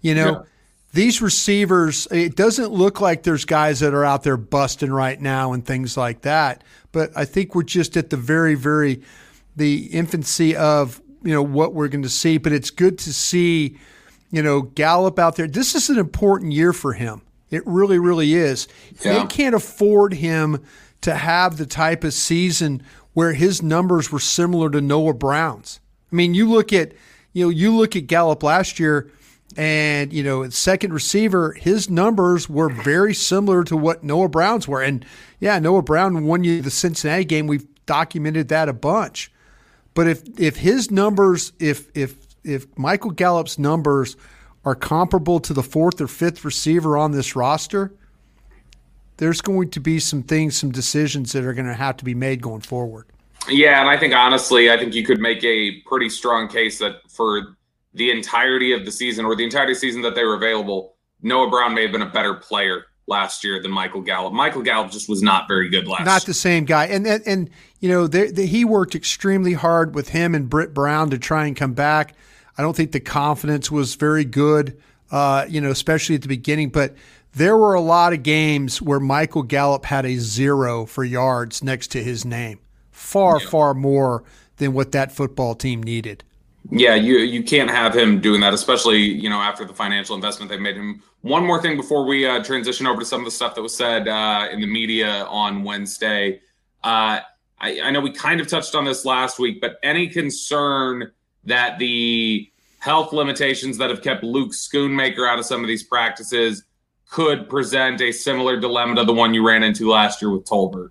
you 0.00 0.14
know 0.14 0.30
yeah. 0.32 0.42
these 0.92 1.22
receivers 1.22 2.08
it 2.10 2.34
doesn't 2.34 2.72
look 2.72 3.00
like 3.00 3.22
there's 3.22 3.44
guys 3.44 3.80
that 3.80 3.94
are 3.94 4.04
out 4.04 4.24
there 4.24 4.36
busting 4.36 4.92
right 4.92 5.20
now 5.20 5.52
and 5.52 5.64
things 5.64 5.96
like 5.96 6.22
that 6.22 6.64
but 6.90 7.10
I 7.14 7.24
think 7.24 7.54
we're 7.54 7.62
just 7.62 7.96
at 7.96 8.10
the 8.10 8.16
very 8.16 8.56
very 8.56 9.00
the 9.54 9.86
infancy 9.92 10.56
of 10.56 11.00
you 11.22 11.32
know 11.32 11.42
what 11.42 11.72
we're 11.72 11.88
going 11.88 12.02
to 12.02 12.08
see 12.08 12.36
but 12.38 12.52
it's 12.52 12.70
good 12.70 12.98
to 12.98 13.12
see 13.12 13.78
you 14.30 14.42
know, 14.42 14.62
Gallup 14.62 15.18
out 15.18 15.36
there. 15.36 15.48
This 15.48 15.74
is 15.74 15.90
an 15.90 15.98
important 15.98 16.52
year 16.52 16.72
for 16.72 16.92
him. 16.92 17.22
It 17.50 17.66
really, 17.66 17.98
really 17.98 18.34
is. 18.34 18.68
Yeah. 19.02 19.20
They 19.20 19.26
can't 19.26 19.54
afford 19.54 20.14
him 20.14 20.64
to 21.00 21.14
have 21.14 21.56
the 21.56 21.66
type 21.66 22.04
of 22.04 22.12
season 22.12 22.82
where 23.12 23.32
his 23.32 23.62
numbers 23.62 24.12
were 24.12 24.20
similar 24.20 24.70
to 24.70 24.80
Noah 24.80 25.14
Brown's. 25.14 25.80
I 26.12 26.16
mean, 26.16 26.34
you 26.34 26.48
look 26.48 26.72
at 26.72 26.92
you 27.32 27.44
know, 27.44 27.50
you 27.50 27.74
look 27.76 27.94
at 27.96 28.06
Gallup 28.06 28.42
last 28.42 28.80
year 28.80 29.10
and, 29.56 30.12
you 30.12 30.22
know, 30.22 30.48
second 30.50 30.92
receiver, 30.92 31.52
his 31.52 31.90
numbers 31.90 32.48
were 32.48 32.68
very 32.68 33.14
similar 33.14 33.64
to 33.64 33.76
what 33.76 34.04
Noah 34.04 34.28
Brown's 34.28 34.68
were. 34.68 34.82
And 34.82 35.04
yeah, 35.40 35.58
Noah 35.58 35.82
Brown 35.82 36.24
won 36.24 36.44
you 36.44 36.60
the 36.60 36.70
Cincinnati 36.70 37.24
game. 37.24 37.46
We've 37.46 37.66
documented 37.86 38.48
that 38.48 38.68
a 38.68 38.72
bunch. 38.72 39.32
But 39.94 40.06
if 40.06 40.22
if 40.38 40.56
his 40.56 40.90
numbers, 40.90 41.52
if 41.58 41.90
if 41.96 42.14
if 42.44 42.66
Michael 42.78 43.10
Gallup's 43.10 43.58
numbers 43.58 44.16
are 44.64 44.74
comparable 44.74 45.40
to 45.40 45.52
the 45.52 45.62
fourth 45.62 46.00
or 46.00 46.08
fifth 46.08 46.44
receiver 46.44 46.96
on 46.96 47.12
this 47.12 47.34
roster, 47.34 47.92
there's 49.16 49.40
going 49.40 49.70
to 49.70 49.80
be 49.80 49.98
some 49.98 50.22
things, 50.22 50.56
some 50.56 50.70
decisions 50.70 51.32
that 51.32 51.44
are 51.44 51.52
going 51.52 51.66
to 51.66 51.74
have 51.74 51.96
to 51.98 52.04
be 52.04 52.14
made 52.14 52.40
going 52.40 52.60
forward. 52.60 53.06
Yeah, 53.48 53.80
and 53.80 53.88
I 53.88 53.96
think 53.96 54.14
honestly, 54.14 54.70
I 54.70 54.76
think 54.76 54.94
you 54.94 55.04
could 55.04 55.18
make 55.18 55.42
a 55.44 55.80
pretty 55.82 56.08
strong 56.08 56.48
case 56.48 56.78
that 56.78 56.96
for 57.10 57.56
the 57.94 58.10
entirety 58.10 58.72
of 58.72 58.84
the 58.84 58.92
season 58.92 59.24
or 59.24 59.34
the 59.34 59.44
entirety 59.44 59.72
of 59.72 59.76
the 59.76 59.80
season 59.80 60.02
that 60.02 60.14
they 60.14 60.24
were 60.24 60.34
available, 60.34 60.96
Noah 61.22 61.50
Brown 61.50 61.74
may 61.74 61.82
have 61.82 61.92
been 61.92 62.02
a 62.02 62.10
better 62.10 62.34
player 62.34 62.84
last 63.06 63.42
year 63.42 63.60
than 63.60 63.70
Michael 63.70 64.02
Gallup. 64.02 64.32
Michael 64.32 64.62
Gallup 64.62 64.90
just 64.90 65.08
was 65.08 65.22
not 65.22 65.48
very 65.48 65.68
good 65.68 65.88
last. 65.88 66.04
Not 66.04 66.24
the 66.26 66.34
same 66.34 66.64
guy, 66.64 66.86
and 66.86 67.06
and, 67.06 67.22
and 67.26 67.50
you 67.80 67.88
know 67.88 68.06
they, 68.06 68.30
they, 68.30 68.46
he 68.46 68.64
worked 68.64 68.94
extremely 68.94 69.54
hard 69.54 69.94
with 69.94 70.10
him 70.10 70.34
and 70.34 70.48
Britt 70.48 70.72
Brown 70.72 71.10
to 71.10 71.18
try 71.18 71.46
and 71.46 71.56
come 71.56 71.74
back. 71.74 72.14
I 72.60 72.62
don't 72.62 72.76
think 72.76 72.92
the 72.92 73.00
confidence 73.00 73.70
was 73.70 73.94
very 73.94 74.22
good, 74.22 74.78
uh, 75.10 75.46
you 75.48 75.62
know, 75.62 75.70
especially 75.70 76.14
at 76.14 76.20
the 76.20 76.28
beginning. 76.28 76.68
But 76.68 76.94
there 77.32 77.56
were 77.56 77.72
a 77.72 77.80
lot 77.80 78.12
of 78.12 78.22
games 78.22 78.82
where 78.82 79.00
Michael 79.00 79.44
Gallup 79.44 79.86
had 79.86 80.04
a 80.04 80.16
zero 80.16 80.84
for 80.84 81.02
yards 81.02 81.64
next 81.64 81.86
to 81.92 82.04
his 82.04 82.26
name, 82.26 82.58
far, 82.90 83.40
yeah. 83.40 83.48
far 83.48 83.72
more 83.72 84.24
than 84.58 84.74
what 84.74 84.92
that 84.92 85.10
football 85.10 85.54
team 85.54 85.82
needed. 85.82 86.22
Yeah, 86.70 86.96
you 86.96 87.20
you 87.20 87.42
can't 87.42 87.70
have 87.70 87.96
him 87.96 88.20
doing 88.20 88.42
that, 88.42 88.52
especially 88.52 88.98
you 88.98 89.30
know 89.30 89.38
after 89.40 89.64
the 89.64 89.72
financial 89.72 90.14
investment 90.14 90.50
they 90.50 90.58
made 90.58 90.76
him. 90.76 91.02
One 91.22 91.46
more 91.46 91.62
thing 91.62 91.78
before 91.78 92.04
we 92.04 92.26
uh, 92.26 92.44
transition 92.44 92.86
over 92.86 93.00
to 93.00 93.06
some 93.06 93.22
of 93.22 93.24
the 93.24 93.30
stuff 93.30 93.54
that 93.54 93.62
was 93.62 93.74
said 93.74 94.06
uh, 94.06 94.48
in 94.52 94.60
the 94.60 94.66
media 94.66 95.24
on 95.30 95.64
Wednesday. 95.64 96.42
Uh, 96.84 97.20
I, 97.58 97.80
I 97.80 97.90
know 97.90 98.02
we 98.02 98.12
kind 98.12 98.38
of 98.38 98.48
touched 98.48 98.74
on 98.74 98.84
this 98.84 99.06
last 99.06 99.38
week, 99.38 99.62
but 99.62 99.78
any 99.82 100.08
concern 100.08 101.10
that 101.44 101.78
the 101.78 102.49
health 102.80 103.12
limitations 103.12 103.78
that 103.78 103.90
have 103.90 104.02
kept 104.02 104.24
Luke 104.24 104.52
Schoonmaker 104.52 105.28
out 105.28 105.38
of 105.38 105.44
some 105.44 105.60
of 105.62 105.68
these 105.68 105.82
practices 105.82 106.64
could 107.10 107.48
present 107.48 108.00
a 108.00 108.12
similar 108.12 108.58
dilemma 108.58 108.96
to 108.96 109.04
the 109.04 109.12
one 109.12 109.34
you 109.34 109.46
ran 109.46 109.62
into 109.62 109.90
last 109.90 110.20
year 110.22 110.30
with 110.30 110.44
Tolbert? 110.44 110.90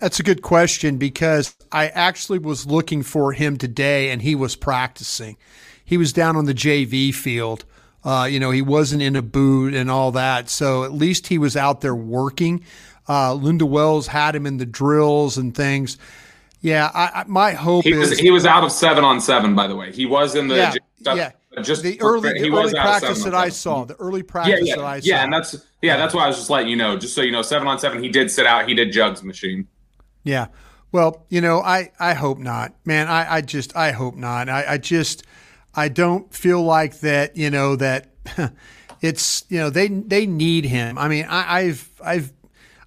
That's 0.00 0.20
a 0.20 0.22
good 0.22 0.42
question 0.42 0.98
because 0.98 1.54
I 1.72 1.88
actually 1.88 2.38
was 2.38 2.66
looking 2.66 3.02
for 3.02 3.32
him 3.32 3.56
today 3.56 4.10
and 4.10 4.22
he 4.22 4.34
was 4.34 4.54
practicing. 4.54 5.36
He 5.84 5.96
was 5.96 6.12
down 6.12 6.36
on 6.36 6.44
the 6.44 6.54
JV 6.54 7.12
field. 7.12 7.64
Uh, 8.04 8.28
you 8.30 8.38
know, 8.38 8.52
he 8.52 8.62
wasn't 8.62 9.02
in 9.02 9.16
a 9.16 9.22
boot 9.22 9.74
and 9.74 9.90
all 9.90 10.12
that. 10.12 10.48
So 10.48 10.84
at 10.84 10.92
least 10.92 11.26
he 11.26 11.38
was 11.38 11.56
out 11.56 11.80
there 11.80 11.94
working. 11.94 12.64
Uh, 13.08 13.32
Lunda 13.34 13.66
Wells 13.66 14.06
had 14.06 14.36
him 14.36 14.46
in 14.46 14.58
the 14.58 14.66
drills 14.66 15.36
and 15.36 15.54
things. 15.54 15.98
Yeah, 16.60 16.90
I, 16.92 17.20
I, 17.20 17.24
my 17.26 17.52
hope 17.52 17.84
he 17.84 17.92
is 17.92 18.10
was, 18.10 18.18
he 18.18 18.30
was 18.30 18.44
out 18.44 18.64
of 18.64 18.72
seven 18.72 19.04
on 19.04 19.20
seven. 19.20 19.54
By 19.54 19.66
the 19.66 19.76
way, 19.76 19.92
he 19.92 20.06
was 20.06 20.34
in 20.34 20.48
the 20.48 20.56
yeah, 20.56 21.14
yeah. 21.14 21.32
Just 21.62 21.82
the 21.82 22.00
early, 22.00 22.32
the 22.32 22.50
early 22.50 22.72
practice 22.72 23.24
that 23.24 23.34
I 23.34 23.48
saw, 23.48 23.84
the 23.84 23.94
early 23.96 24.22
practice 24.22 24.60
yeah, 24.60 24.74
yeah, 24.74 24.76
that 24.76 24.84
I 24.84 24.94
yeah, 24.96 25.00
saw. 25.00 25.08
Yeah, 25.08 25.24
and 25.24 25.32
that's 25.32 25.66
yeah, 25.82 25.96
that's 25.96 26.14
why 26.14 26.24
I 26.24 26.26
was 26.26 26.36
just 26.36 26.50
letting 26.50 26.68
you 26.68 26.76
know, 26.76 26.96
just 26.96 27.14
so 27.14 27.22
you 27.22 27.30
know, 27.30 27.42
seven 27.42 27.68
on 27.68 27.78
seven, 27.78 28.02
he 28.02 28.08
did 28.08 28.30
sit 28.30 28.46
out. 28.46 28.68
He 28.68 28.74
did 28.74 28.92
jugs 28.92 29.22
machine. 29.22 29.68
Yeah. 30.24 30.48
Well, 30.90 31.26
you 31.28 31.40
know, 31.40 31.60
I 31.60 31.92
I 32.00 32.14
hope 32.14 32.38
not, 32.38 32.74
man. 32.84 33.08
I 33.08 33.36
I 33.36 33.40
just 33.40 33.76
I 33.76 33.92
hope 33.92 34.16
not. 34.16 34.48
I 34.48 34.64
I 34.66 34.78
just 34.78 35.24
I 35.74 35.88
don't 35.88 36.32
feel 36.34 36.62
like 36.62 37.00
that. 37.00 37.36
You 37.36 37.50
know 37.50 37.76
that 37.76 38.10
it's 39.00 39.44
you 39.48 39.58
know 39.58 39.70
they 39.70 39.88
they 39.88 40.26
need 40.26 40.64
him. 40.64 40.98
I 40.98 41.08
mean, 41.08 41.26
I, 41.28 41.58
I've 41.60 41.90
I've 42.04 42.32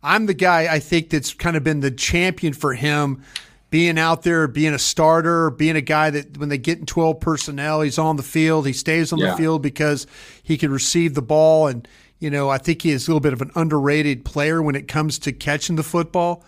I'm 0.03 0.25
the 0.25 0.33
guy 0.33 0.73
I 0.73 0.79
think 0.79 1.09
that's 1.09 1.33
kind 1.33 1.55
of 1.55 1.63
been 1.63 1.79
the 1.79 1.91
champion 1.91 2.53
for 2.53 2.73
him 2.73 3.23
being 3.71 3.97
out 3.97 4.21
there, 4.23 4.47
being 4.47 4.73
a 4.73 4.79
starter, 4.79 5.49
being 5.49 5.77
a 5.77 5.81
guy 5.81 6.09
that 6.09 6.37
when 6.37 6.49
they 6.49 6.57
get 6.57 6.77
in 6.77 6.85
12 6.85 7.21
personnel, 7.21 7.81
he's 7.81 7.97
on 7.97 8.17
the 8.17 8.23
field. 8.23 8.67
He 8.67 8.73
stays 8.73 9.13
on 9.13 9.19
yeah. 9.19 9.31
the 9.31 9.37
field 9.37 9.61
because 9.63 10.05
he 10.43 10.57
can 10.57 10.71
receive 10.71 11.15
the 11.15 11.21
ball. 11.21 11.67
And, 11.67 11.87
you 12.19 12.29
know, 12.29 12.49
I 12.49 12.57
think 12.57 12.81
he 12.81 12.91
is 12.91 13.07
a 13.07 13.11
little 13.11 13.21
bit 13.21 13.31
of 13.31 13.41
an 13.41 13.49
underrated 13.55 14.25
player 14.25 14.61
when 14.61 14.75
it 14.75 14.89
comes 14.89 15.17
to 15.19 15.31
catching 15.31 15.77
the 15.77 15.83
football. 15.83 16.43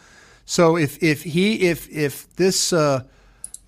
So 0.45 0.75
if, 0.75 1.01
if 1.01 1.23
he, 1.23 1.62
if, 1.62 1.89
if 1.89 2.31
this, 2.36 2.73
uh, 2.73 3.03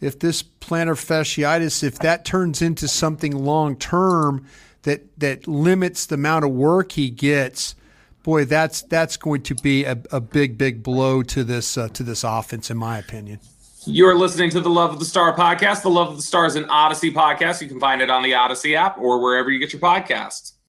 if 0.01 0.19
this 0.19 0.43
plantar 0.43 0.95
fasciitis, 0.95 1.81
if 1.81 1.97
that 1.99 2.25
turns 2.25 2.61
into 2.61 2.89
something 2.89 3.31
long 3.31 3.77
term 3.77 4.45
that, 4.81 5.17
that 5.17 5.47
limits 5.47 6.05
the 6.05 6.15
amount 6.15 6.43
of 6.43 6.51
work 6.51 6.91
he 6.91 7.09
gets, 7.09 7.73
boy, 8.25 8.43
that's 8.43 8.81
that's 8.81 9.15
going 9.15 9.43
to 9.43 9.55
be 9.55 9.85
a, 9.85 9.97
a 10.11 10.19
big, 10.19 10.57
big 10.57 10.83
blow 10.83 11.23
to 11.23 11.43
this 11.43 11.77
uh, 11.77 11.87
to 11.89 12.03
this 12.03 12.23
offense, 12.23 12.69
in 12.69 12.77
my 12.77 12.97
opinion. 12.97 13.39
You're 13.85 14.15
listening 14.15 14.49
to 14.49 14.61
the 14.61 14.69
Love 14.69 14.91
of 14.91 14.99
the 14.99 15.05
Star 15.05 15.35
podcast. 15.35 15.83
The 15.83 15.91
Love 15.91 16.09
of 16.09 16.15
the 16.15 16.23
Star 16.23 16.47
is 16.47 16.55
an 16.55 16.63
Audacy 16.65 17.13
podcast. 17.13 17.61
You 17.61 17.67
can 17.67 17.79
find 17.79 18.01
it 18.01 18.09
on 18.09 18.23
the 18.23 18.31
Audacy 18.31 18.75
app 18.75 18.97
or 18.97 19.21
wherever 19.21 19.51
you 19.51 19.59
get 19.59 19.71
your 19.71 19.79
podcasts. 19.79 20.54